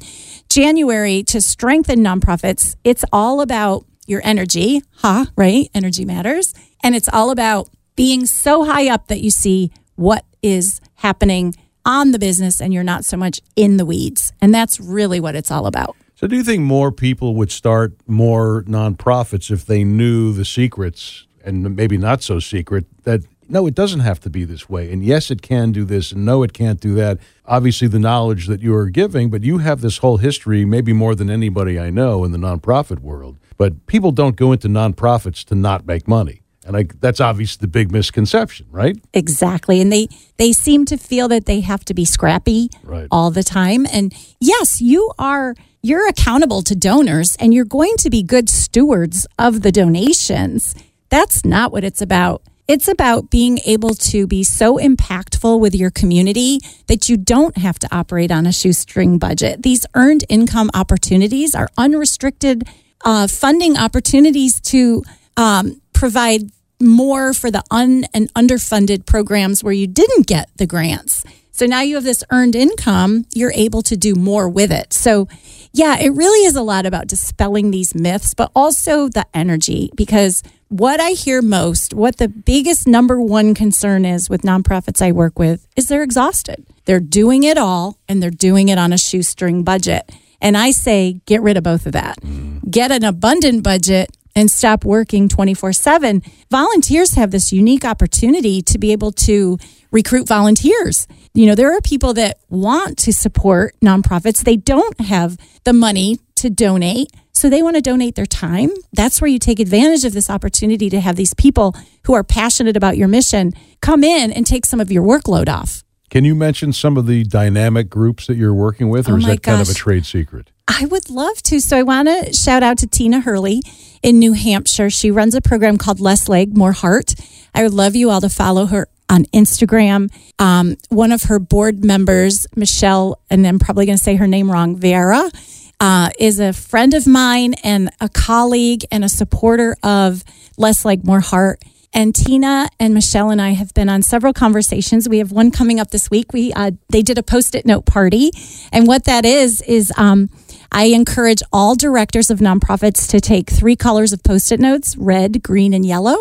January 0.49 1.25
to 1.25 1.41
strengthen 1.41 1.99
nonprofits. 1.99 2.77
It's 2.85 3.05
all 3.13 3.41
about 3.41 3.87
your 4.07 4.21
energy, 4.23 4.83
huh? 4.99 5.25
Right? 5.35 5.69
Energy 5.75 6.05
matters. 6.05 6.55
And 6.81 6.95
it's 6.95 7.09
all 7.13 7.31
about 7.31 7.71
being 7.97 8.25
so 8.27 8.65
high 8.65 8.89
up 8.89 9.09
that 9.09 9.21
you 9.21 9.31
see 9.31 9.73
what 9.97 10.25
is 10.43 10.81
happening 10.95 11.57
on 11.85 12.13
the 12.13 12.21
business 12.21 12.61
and 12.61 12.73
you're 12.73 12.85
not 12.85 13.05
so 13.05 13.17
much 13.17 13.41
in 13.57 13.79
the 13.79 13.85
weeds. 13.85 14.33
And 14.41 14.55
that's 14.55 14.79
really 14.79 15.19
what 15.19 15.35
it's 15.35 15.51
all 15.51 15.67
about. 15.67 15.97
So, 16.23 16.29
do 16.29 16.37
you 16.37 16.45
think 16.45 16.61
more 16.63 16.93
people 16.93 17.35
would 17.35 17.51
start 17.51 17.95
more 18.07 18.63
nonprofits 18.69 19.51
if 19.51 19.67
they 19.67 19.83
knew 19.83 20.33
the 20.33 20.45
secrets 20.45 21.27
and 21.45 21.75
maybe 21.75 21.99
not 21.99 22.23
so 22.23 22.39
secret 22.39 22.87
that 23.03 23.23
no, 23.49 23.67
it 23.67 23.75
doesn't 23.75 24.01
have 24.01 24.21
to 24.21 24.31
be 24.31 24.45
this 24.45 24.71
way. 24.71 24.93
And 24.93 25.05
yes, 25.05 25.33
it 25.33 25.43
can 25.43 25.73
do 25.73 25.85
this, 25.85 26.13
and 26.13 26.25
no, 26.25 26.45
it 26.45 26.53
can't 26.53 26.81
do 26.81 26.95
that. 26.95 27.19
Obviously, 27.45 27.89
the 27.89 27.99
knowledge 27.99 28.47
that 28.47 28.61
you 28.61 28.73
are 28.73 28.89
giving, 28.89 29.31
but 29.31 29.43
you 29.43 29.59
have 29.59 29.81
this 29.81 29.99
whole 29.99 30.19
history, 30.19 30.65
maybe 30.65 30.93
more 30.93 31.17
than 31.17 31.29
anybody 31.29 31.79
I 31.79 31.91
know 31.91 32.23
in 32.23 32.31
the 32.31 32.39
nonprofit 32.39 33.01
world. 33.01 33.37
But 33.57 33.87
people 33.87 34.13
don't 34.13 34.37
go 34.37 34.53
into 34.53 34.69
nonprofits 34.69 35.45
to 35.47 35.57
not 35.57 35.87
make 35.87 36.07
money. 36.07 36.43
And 36.65 36.77
I, 36.77 36.85
that's 37.01 37.21
obviously 37.21 37.63
the 37.63 37.69
big 37.69 37.91
misconception, 37.91 38.67
right? 38.71 38.97
Exactly. 39.13 39.81
And 39.81 39.91
they 39.93 40.07
they 40.37 40.53
seem 40.53 40.85
to 40.85 40.97
feel 40.97 41.27
that 41.29 41.47
they 41.47 41.61
have 41.61 41.85
to 41.87 41.95
be 41.95 42.05
scrappy 42.05 42.71
Right. 42.85 43.09
all 43.11 43.33
the 43.33 43.43
time. 43.43 43.87
And 43.93 44.15
yes, 44.39 44.81
you 44.81 45.13
are 45.19 45.57
you're 45.83 46.09
accountable 46.09 46.63
to 46.63 46.77
donors 46.77 47.37
and 47.41 47.53
you're 47.53 47.65
going 47.65 47.97
to 47.99 48.09
be 48.09 48.23
good 48.23 48.49
stewards 48.49 49.27
of 49.39 49.63
the 49.63 49.73
donations. 49.73 50.77
That's 51.09 51.45
not 51.45 51.73
what 51.73 51.83
it's 51.83 52.01
about. 52.01 52.43
It's 52.69 52.87
about 52.87 53.31
being 53.31 53.59
able 53.67 53.95
to 53.95 54.29
be 54.29 54.45
so 54.45 54.79
impactful 54.79 55.59
with 55.59 55.75
your 55.75 55.91
community 55.91 56.61
that 56.87 57.09
you 57.09 57.17
don't 57.17 57.59
have 57.59 57.81
to 57.81 57.89
operate 57.95 58.31
on 58.31 58.47
a 58.47 58.53
shoestring 58.53 59.19
budget. 59.19 59.65
These 59.65 59.85
earned 59.95 60.25
income 60.29 60.71
opportunities 60.73 61.55
are 61.55 61.69
unrestricted 61.77 62.63
uh, 63.05 63.27
funding 63.27 63.77
opportunities 63.77 64.61
to 64.61 65.03
um, 65.37 65.83
provide 65.93 66.43
more 66.81 67.35
for 67.35 67.51
the 67.51 67.65
un 67.73 68.05
and 68.15 68.33
underfunded 68.35 69.07
programs 69.07 69.65
where 69.65 69.73
you 69.73 69.89
didn't 69.89 70.29
get 70.29 70.49
the 70.57 70.67
grants. 70.67 71.25
So 71.51 71.67
now 71.67 71.83
you 71.83 71.97
have 71.97 72.05
this 72.05 72.25
earned 72.31 72.57
income, 72.57 73.27
you're 73.35 73.53
able 73.55 73.83
to 73.83 73.97
do 73.97 74.15
more 74.15 74.49
with 74.49 74.73
it. 74.73 74.93
So, 74.93 75.29
yeah, 75.73 75.99
it 75.99 76.11
really 76.11 76.47
is 76.47 76.55
a 76.55 76.63
lot 76.63 76.87
about 76.87 77.07
dispelling 77.07 77.71
these 77.71 77.95
myths, 77.95 78.35
but 78.35 78.51
also 78.55 79.09
the 79.09 79.27
energy 79.33 79.91
because 79.97 80.43
what 80.69 81.01
I 81.01 81.11
hear 81.11 81.43
most, 81.43 81.95
what 81.95 82.17
the 82.17 82.29
biggest 82.29 82.87
number 82.87 83.21
one 83.21 83.55
concern 83.55 84.05
is 84.05 84.31
with 84.31 84.43
nonprofits 84.43 85.03
I 85.03 85.13
work 85.13 85.39
with, 85.39 85.67
is 85.77 85.89
they're 85.89 86.03
exhausted. 86.03 86.65
They're 86.85 87.01
doing 87.01 87.43
it 87.43 87.59
all 87.59 87.99
and 88.09 88.23
they're 88.23 88.31
doing 88.31 88.69
it 88.69 88.79
on 88.79 88.93
a 88.93 88.99
shoestring 88.99 89.65
budget. 89.65 90.11
And 90.41 90.57
I 90.57 90.71
say, 90.73 91.21
get 91.27 91.43
rid 91.43 91.57
of 91.57 91.63
both 91.63 91.87
of 91.87 91.93
that. 91.93 92.21
Mm-hmm. 92.21 92.71
Get 92.71 92.91
an 92.91 93.05
abundant 93.05 93.63
budget 93.63 94.11
and 94.35 94.51
stop 94.51 94.85
working 94.85 95.29
24 95.29 95.73
7. 95.73 96.23
Volunteers 96.51 97.15
have 97.15 97.31
this 97.31 97.53
unique 97.53 97.85
opportunity 97.85 98.63
to 98.63 98.79
be 98.79 98.93
able 98.93 99.13
to 99.13 99.59
recruit 99.91 100.27
volunteers. 100.27 101.07
You 101.35 101.47
know, 101.47 101.55
there 101.55 101.75
are 101.75 101.81
people 101.81 102.13
that 102.15 102.39
want 102.51 102.99
to 102.99 103.13
support 103.13 103.75
nonprofits, 103.81 104.45
they 104.45 104.57
don't 104.57 105.01
have 105.01 105.39
the 105.65 105.73
money 105.73 106.19
to 106.37 106.51
donate. 106.51 107.09
So 107.33 107.49
they 107.49 107.63
want 107.63 107.77
to 107.77 107.83
donate 107.83 108.15
their 108.15 108.27
time. 108.27 108.71
That's 108.93 109.21
where 109.21 109.29
you 109.29 109.39
take 109.39 109.59
advantage 109.59 110.05
of 110.05 110.13
this 110.13 110.29
opportunity 110.29 110.91
to 110.91 111.01
have 111.01 111.17
these 111.17 111.33
people 111.33 111.75
who 112.05 112.13
are 112.13 112.23
passionate 112.23 112.77
about 112.77 112.99
your 112.99 113.09
mission 113.09 113.53
come 113.81 114.05
in 114.05 114.31
and 114.31 114.47
take 114.47 114.67
some 114.67 114.81
of 114.81 114.93
your 114.93 115.03
workload 115.03 115.49
off. 115.49 115.83
Can 116.11 116.27
you 116.27 116.35
mention 116.35 116.75
some 116.75 116.99
of 116.99 117.07
the 117.07 117.25
dynamic 117.25 117.89
groups 117.89 118.27
that 118.27 118.37
you're 118.37 118.53
working 118.53 118.91
with, 118.91 119.09
or 119.09 119.15
Oh 119.15 119.17
is 119.17 119.25
that 119.25 119.43
kind 119.43 119.63
of 119.63 119.71
a 119.71 119.75
trade 119.75 120.05
secret? 120.05 120.51
I 120.69 120.85
would 120.85 121.09
love 121.09 121.43
to. 121.45 121.59
So 121.59 121.79
I 121.79 121.83
want 121.83 122.09
to 122.09 122.35
shout 122.35 122.63
out 122.63 122.77
to 122.79 122.87
Tina 122.87 123.21
Hurley 123.21 123.63
in 124.03 124.19
New 124.19 124.35
Hampshire. 124.35 124.91
She 124.91 125.11
runs 125.11 125.35
a 125.35 125.41
program 125.41 125.79
called 125.79 126.01
Less 126.01 126.29
Leg, 126.29 126.55
More 126.55 126.73
Heart. 126.73 127.15
I 127.55 127.63
would 127.63 127.73
love 127.73 127.97
you 127.97 128.11
all 128.11 128.21
to 128.21 128.29
follow 128.29 128.67
her 128.67 128.89
on 129.13 129.27
Instagram. 129.27 130.11
Um, 130.41 130.77
one 130.89 131.13
of 131.13 131.25
her 131.25 131.39
board 131.39 131.85
members, 131.85 132.47
Michelle, 132.57 133.21
and 133.31 133.47
I'm 133.47 133.59
probably 133.59 133.87
going 133.87 133.99
to 133.99 134.03
say 134.03 134.17
her 134.17 134.27
name 134.27 134.51
wrong, 134.51 134.75
Vera, 134.77 135.31
uh, 135.79 136.11
is 136.19 136.41
a 136.41 136.53
friend 136.53 136.95
of 136.95 137.07
mine 137.07 137.55
and 137.63 137.91
a 138.01 138.09
colleague 138.09 138.85
and 138.91 139.05
a 139.05 139.09
supporter 139.09 139.77
of 139.83 140.25
Less 140.57 140.85
Like 140.85 141.05
More 141.05 141.21
Heart. 141.21 141.63
And 141.95 142.15
Tina 142.15 142.71
and 142.81 142.95
Michelle 142.95 143.31
and 143.31 143.43
I 143.43 143.51
have 143.51 143.75
been 143.75 143.91
on 143.91 144.01
several 144.01 144.33
conversations. 144.33 145.11
We 145.11 145.19
have 145.19 145.31
one 145.31 145.51
coming 145.51 145.79
up 145.79 145.91
this 145.91 146.11
week. 146.11 146.33
We 146.33 146.51
uh, 146.55 146.71
they 146.89 147.03
did 147.03 147.19
a 147.19 147.23
post-it 147.23 147.67
note 147.67 147.85
party, 147.85 148.31
and 148.73 148.87
what 148.87 149.05
that 149.05 149.27
is 149.27 149.61
is 149.61 149.93
um, 149.99 150.31
I 150.73 150.85
encourage 150.87 151.43
all 151.53 151.77
directors 151.77 152.31
of 152.31 152.41
nonprofits 152.41 153.09
to 153.11 153.21
take 153.21 153.51
three 153.51 153.77
colors 153.77 154.13
of 154.13 154.23
post-it 154.23 154.59
notes: 154.59 154.97
red, 154.97 155.43
green, 155.43 155.75
and 155.75 155.85
yellow. 155.87 156.17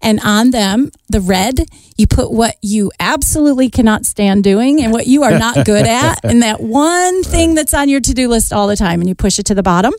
And 0.00 0.20
on 0.20 0.52
them, 0.52 0.92
the 1.08 1.20
red, 1.20 1.66
you 1.96 2.06
put 2.06 2.30
what 2.30 2.56
you 2.62 2.92
absolutely 3.00 3.68
cannot 3.68 4.06
stand 4.06 4.44
doing 4.44 4.82
and 4.82 4.92
what 4.92 5.06
you 5.06 5.24
are 5.24 5.36
not 5.38 5.66
good 5.66 5.86
at, 5.86 6.20
and 6.24 6.42
that 6.42 6.60
one 6.60 7.24
thing 7.24 7.54
that's 7.54 7.74
on 7.74 7.88
your 7.88 8.00
to-do 8.00 8.28
list 8.28 8.52
all 8.52 8.68
the 8.68 8.76
time, 8.76 9.00
and 9.00 9.08
you 9.08 9.14
push 9.14 9.38
it 9.38 9.46
to 9.46 9.54
the 9.54 9.62
bottom. 9.62 9.92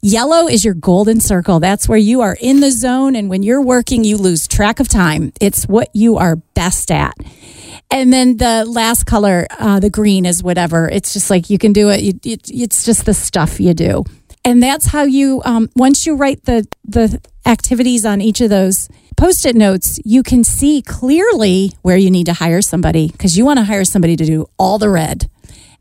Yellow 0.00 0.46
is 0.46 0.64
your 0.64 0.74
golden 0.74 1.20
circle. 1.20 1.58
That's 1.58 1.88
where 1.88 1.98
you 1.98 2.20
are 2.20 2.36
in 2.40 2.60
the 2.60 2.70
zone. 2.70 3.16
And 3.16 3.28
when 3.28 3.42
you're 3.42 3.62
working, 3.62 4.04
you 4.04 4.16
lose 4.16 4.46
track 4.46 4.78
of 4.78 4.88
time. 4.88 5.32
It's 5.40 5.66
what 5.66 5.88
you 5.92 6.16
are 6.16 6.36
best 6.36 6.92
at. 6.92 7.16
And 7.90 8.12
then 8.12 8.36
the 8.36 8.64
last 8.66 9.06
color, 9.06 9.46
uh, 9.58 9.80
the 9.80 9.88
green, 9.88 10.26
is 10.26 10.42
whatever. 10.42 10.88
It's 10.88 11.14
just 11.14 11.30
like 11.30 11.48
you 11.48 11.58
can 11.58 11.72
do 11.72 11.88
it. 11.88 12.02
You, 12.02 12.12
it 12.22 12.42
it's 12.52 12.84
just 12.84 13.06
the 13.06 13.14
stuff 13.14 13.60
you 13.60 13.72
do, 13.72 14.04
and 14.44 14.62
that's 14.62 14.86
how 14.86 15.04
you. 15.04 15.40
Um, 15.44 15.70
once 15.74 16.04
you 16.04 16.14
write 16.14 16.44
the 16.44 16.66
the 16.84 17.20
activities 17.46 18.04
on 18.04 18.20
each 18.20 18.42
of 18.42 18.50
those 18.50 18.88
post-it 19.16 19.56
notes, 19.56 19.98
you 20.04 20.22
can 20.22 20.44
see 20.44 20.82
clearly 20.82 21.72
where 21.80 21.96
you 21.96 22.10
need 22.10 22.26
to 22.26 22.34
hire 22.34 22.60
somebody 22.60 23.08
because 23.08 23.38
you 23.38 23.46
want 23.46 23.58
to 23.58 23.64
hire 23.64 23.84
somebody 23.84 24.16
to 24.16 24.24
do 24.24 24.46
all 24.58 24.78
the 24.78 24.90
red. 24.90 25.30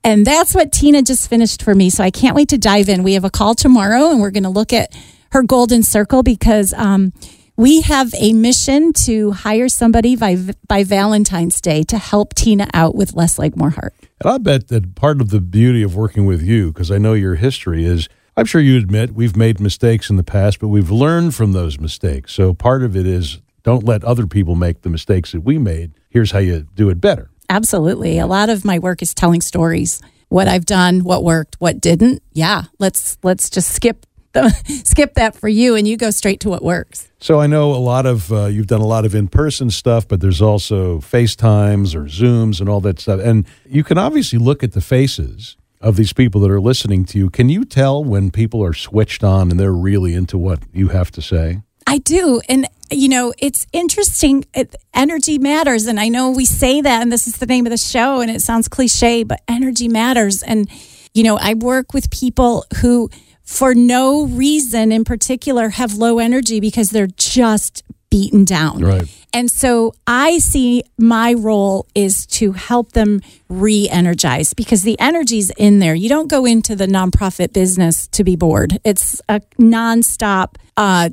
And 0.04 0.26
that's 0.26 0.56
what 0.56 0.72
Tina 0.72 1.02
just 1.02 1.30
finished 1.30 1.62
for 1.62 1.76
me. 1.76 1.90
So 1.90 2.06
I 2.06 2.12
can't 2.12 2.36
wait 2.36 2.48
to 2.50 2.58
dive 2.58 2.88
in. 2.88 3.04
We 3.04 3.16
have 3.16 3.26
a 3.26 3.30
call 3.30 3.54
tomorrow, 3.54 4.12
and 4.12 4.22
we're 4.22 4.32
going 4.32 4.44
to 4.44 4.50
look 4.50 4.72
at 4.72 4.96
her 5.32 5.44
golden 5.44 5.84
circle 5.84 6.24
because. 6.24 6.74
Um, 6.74 7.12
we 7.58 7.82
have 7.82 8.14
a 8.14 8.34
mission 8.34 8.94
to 8.94 9.32
hire 9.32 9.68
somebody 9.68 10.16
by, 10.16 10.38
by 10.68 10.84
Valentine's 10.84 11.60
Day 11.60 11.82
to 11.84 11.98
help 11.98 12.36
Tina 12.36 12.68
out 12.74 12.94
with 12.94 13.14
Less 13.14 13.40
Like 13.40 13.58
More 13.58 13.72
Heart. 13.72 13.96
And 14.22 14.32
I 14.32 14.38
bet 14.38 14.68
that 14.68 14.94
part 14.94 15.20
of 15.22 15.32
the 15.32 15.42
beauty 15.42 15.82
of 15.82 15.96
working 15.96 16.26
with 16.26 16.42
you, 16.42 16.72
because 16.72 16.92
I 16.92 17.00
know 17.00 17.14
your 17.14 17.36
history, 17.36 17.84
is 17.84 18.08
I'm 18.38 18.46
sure 18.46 18.62
you 18.62 18.78
admit 18.78 19.16
we've 19.16 19.36
made 19.36 19.60
mistakes 19.60 20.12
in 20.12 20.18
the 20.18 20.24
past, 20.24 20.60
but 20.60 20.68
we've 20.68 20.92
learned 20.92 21.34
from 21.34 21.54
those 21.54 21.80
mistakes. 21.80 22.32
So 22.32 22.54
part 22.54 22.84
of 22.84 22.96
it 22.96 23.08
is 23.08 23.40
don't 23.64 23.84
let 23.84 24.04
other 24.04 24.28
people 24.28 24.56
make 24.56 24.84
the 24.84 24.90
mistakes 24.90 25.32
that 25.32 25.42
we 25.42 25.58
made. 25.58 25.94
Here's 26.10 26.32
how 26.32 26.40
you 26.40 26.68
do 26.76 26.90
it 26.90 27.02
better. 27.02 27.32
Absolutely. 27.50 28.20
A 28.20 28.28
lot 28.28 28.50
of 28.50 28.66
my 28.66 28.78
work 28.78 29.02
is 29.02 29.14
telling 29.16 29.42
stories. 29.42 30.02
What 30.30 30.48
I've 30.48 30.66
done, 30.66 31.04
what 31.04 31.24
worked, 31.24 31.56
what 31.60 31.82
didn't. 31.82 32.22
Yeah, 32.34 32.64
let's 32.80 33.18
let's 33.24 33.50
just 33.50 33.74
skip 33.74 34.06
skip 34.84 35.14
that 35.16 35.36
for 35.36 35.48
you 35.48 35.76
and 35.76 35.88
you 35.88 35.98
go 35.98 36.12
straight 36.12 36.40
to 36.42 36.50
what 36.50 36.64
works. 36.64 37.10
So 37.20 37.40
I 37.40 37.48
know 37.48 37.72
a 37.72 37.78
lot 37.78 38.06
of 38.06 38.32
uh, 38.32 38.46
you've 38.46 38.68
done 38.68 38.82
a 38.82 38.88
lot 38.88 39.06
of 39.06 39.16
in-person 39.16 39.72
stuff, 39.72 40.08
but 40.08 40.22
there's 40.22 40.42
also 40.42 41.00
FaceTimes 41.00 41.96
or 41.96 42.04
Zooms 42.04 42.60
and 42.60 42.70
all 42.70 42.82
that 42.82 43.00
stuff. 43.00 43.20
And 43.22 43.46
you 43.66 43.84
can 43.84 43.98
obviously 43.98 44.40
look 44.40 44.64
at 44.64 44.74
the 44.74 44.82
faces 44.82 45.58
of 45.82 45.96
these 45.96 46.14
people 46.14 46.42
that 46.42 46.52
are 46.52 46.62
listening 46.62 47.06
to 47.06 47.18
you. 47.18 47.30
Can 47.30 47.50
you 47.50 47.64
tell 47.66 48.04
when 48.04 48.32
people 48.32 48.64
are 48.64 48.74
switched 48.74 49.24
on 49.24 49.52
and 49.52 49.60
they're 49.60 49.74
really 49.74 50.14
into 50.14 50.38
what 50.38 50.60
you 50.74 50.90
have 50.90 51.12
to 51.12 51.22
say? 51.22 51.62
I 51.86 52.00
do. 52.00 52.42
And, 52.50 52.68
you 52.92 53.08
know, 53.08 53.34
it's 53.38 53.66
interesting. 53.72 54.46
It, 54.54 54.76
energy 54.94 55.38
matters. 55.38 55.88
And 55.88 56.00
I 56.00 56.10
know 56.10 56.32
we 56.32 56.46
say 56.46 56.82
that, 56.82 57.02
and 57.02 57.12
this 57.12 57.28
is 57.28 57.38
the 57.38 57.46
name 57.46 57.66
of 57.66 57.70
the 57.70 57.78
show, 57.78 58.20
and 58.20 58.30
it 58.30 58.42
sounds 58.42 58.68
cliche, 58.68 59.24
but 59.24 59.42
energy 59.48 59.88
matters. 59.88 60.44
And, 60.44 60.70
you 61.14 61.24
know, 61.24 61.38
I 61.38 61.54
work 61.54 61.94
with 61.94 62.12
people 62.12 62.66
who, 62.82 63.10
for 63.48 63.74
no 63.74 64.26
reason 64.26 64.92
in 64.92 65.06
particular, 65.06 65.70
have 65.70 65.94
low 65.94 66.20
energy 66.20 66.60
because 66.60 66.90
they're 66.90 67.08
just 67.08 67.82
beaten 68.10 68.44
down. 68.44 68.80
Right. 68.80 69.10
And 69.34 69.50
so 69.50 69.94
I 70.06 70.40
see 70.40 70.84
my 70.98 71.34
role 71.34 71.88
is 71.96 72.26
to 72.28 72.52
help 72.52 72.92
them 72.92 73.22
re 73.48 73.88
energize 73.90 74.54
because 74.54 74.84
the 74.84 75.00
energy's 75.00 75.50
in 75.52 75.80
there. 75.80 75.96
You 75.96 76.10
don't 76.10 76.30
go 76.30 76.46
into 76.46 76.76
the 76.76 76.88
nonprofit 76.88 77.54
business 77.54 78.08
to 78.10 78.26
be 78.26 78.36
bored, 78.36 78.80
it's 78.84 79.22
a 79.30 79.40
nonstop. 79.58 80.56
Uh, 80.76 81.10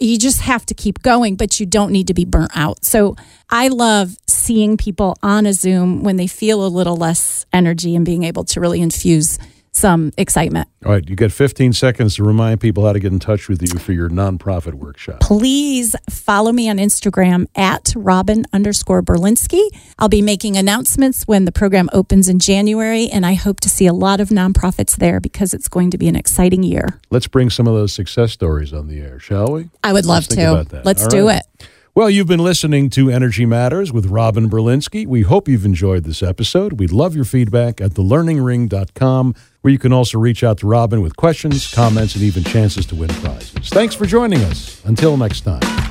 you 0.00 0.18
just 0.18 0.40
have 0.40 0.66
to 0.66 0.74
keep 0.74 1.02
going, 1.02 1.36
but 1.36 1.60
you 1.60 1.66
don't 1.66 1.92
need 1.92 2.08
to 2.08 2.14
be 2.14 2.24
burnt 2.24 2.50
out. 2.54 2.84
So 2.84 3.14
I 3.48 3.68
love 3.68 4.16
seeing 4.26 4.76
people 4.76 5.16
on 5.22 5.46
a 5.46 5.52
Zoom 5.52 6.02
when 6.02 6.16
they 6.16 6.26
feel 6.26 6.66
a 6.66 6.68
little 6.68 6.96
less 6.96 7.46
energy 7.52 7.94
and 7.94 8.04
being 8.04 8.24
able 8.24 8.44
to 8.44 8.60
really 8.60 8.80
infuse 8.80 9.38
some 9.76 10.12
excitement. 10.16 10.68
All 10.84 10.92
right, 10.92 11.08
you 11.08 11.16
got 11.16 11.32
15 11.32 11.72
seconds 11.72 12.16
to 12.16 12.24
remind 12.24 12.60
people 12.60 12.86
how 12.86 12.92
to 12.92 13.00
get 13.00 13.12
in 13.12 13.18
touch 13.18 13.48
with 13.48 13.62
you 13.62 13.78
for 13.78 13.92
your 13.92 14.08
nonprofit 14.08 14.74
workshop. 14.74 15.20
Please 15.20 15.94
follow 16.08 16.52
me 16.52 16.68
on 16.68 16.78
Instagram 16.78 17.46
at 17.54 17.92
Robin 17.96 18.44
underscore 18.52 19.02
Berlinsky. 19.02 19.68
I'll 19.98 20.08
be 20.08 20.22
making 20.22 20.56
announcements 20.56 21.24
when 21.24 21.44
the 21.44 21.52
program 21.52 21.88
opens 21.92 22.28
in 22.28 22.38
January, 22.38 23.08
and 23.08 23.26
I 23.26 23.34
hope 23.34 23.60
to 23.60 23.68
see 23.68 23.86
a 23.86 23.92
lot 23.92 24.20
of 24.20 24.28
nonprofits 24.30 24.96
there 24.96 25.20
because 25.20 25.52
it's 25.52 25.68
going 25.68 25.90
to 25.90 25.98
be 25.98 26.08
an 26.08 26.16
exciting 26.16 26.62
year. 26.62 27.00
Let's 27.10 27.26
bring 27.26 27.50
some 27.50 27.66
of 27.66 27.74
those 27.74 27.92
success 27.92 28.32
stories 28.32 28.72
on 28.72 28.88
the 28.88 29.00
air, 29.00 29.18
shall 29.18 29.52
we? 29.52 29.70
I 29.82 29.92
would 29.92 30.06
love 30.06 30.26
Let's 30.30 30.68
to. 30.68 30.82
Let's 30.84 31.02
All 31.02 31.08
do 31.10 31.26
right. 31.28 31.42
it. 31.58 31.68
Well, 31.96 32.10
you've 32.10 32.26
been 32.26 32.40
listening 32.40 32.90
to 32.90 33.08
Energy 33.08 33.46
Matters 33.46 33.90
with 33.90 34.04
Robin 34.04 34.50
Berlinsky. 34.50 35.06
We 35.06 35.22
hope 35.22 35.48
you've 35.48 35.64
enjoyed 35.64 36.04
this 36.04 36.22
episode. 36.22 36.74
We'd 36.78 36.92
love 36.92 37.16
your 37.16 37.24
feedback 37.24 37.80
at 37.80 37.92
thelearningring.com, 37.92 39.34
where 39.62 39.72
you 39.72 39.78
can 39.78 39.94
also 39.94 40.18
reach 40.18 40.44
out 40.44 40.58
to 40.58 40.66
Robin 40.66 41.00
with 41.00 41.16
questions, 41.16 41.72
comments, 41.72 42.14
and 42.14 42.22
even 42.22 42.44
chances 42.44 42.84
to 42.88 42.94
win 42.94 43.08
prizes. 43.08 43.70
Thanks 43.70 43.94
for 43.94 44.04
joining 44.04 44.42
us. 44.42 44.84
Until 44.84 45.16
next 45.16 45.40
time. 45.40 45.85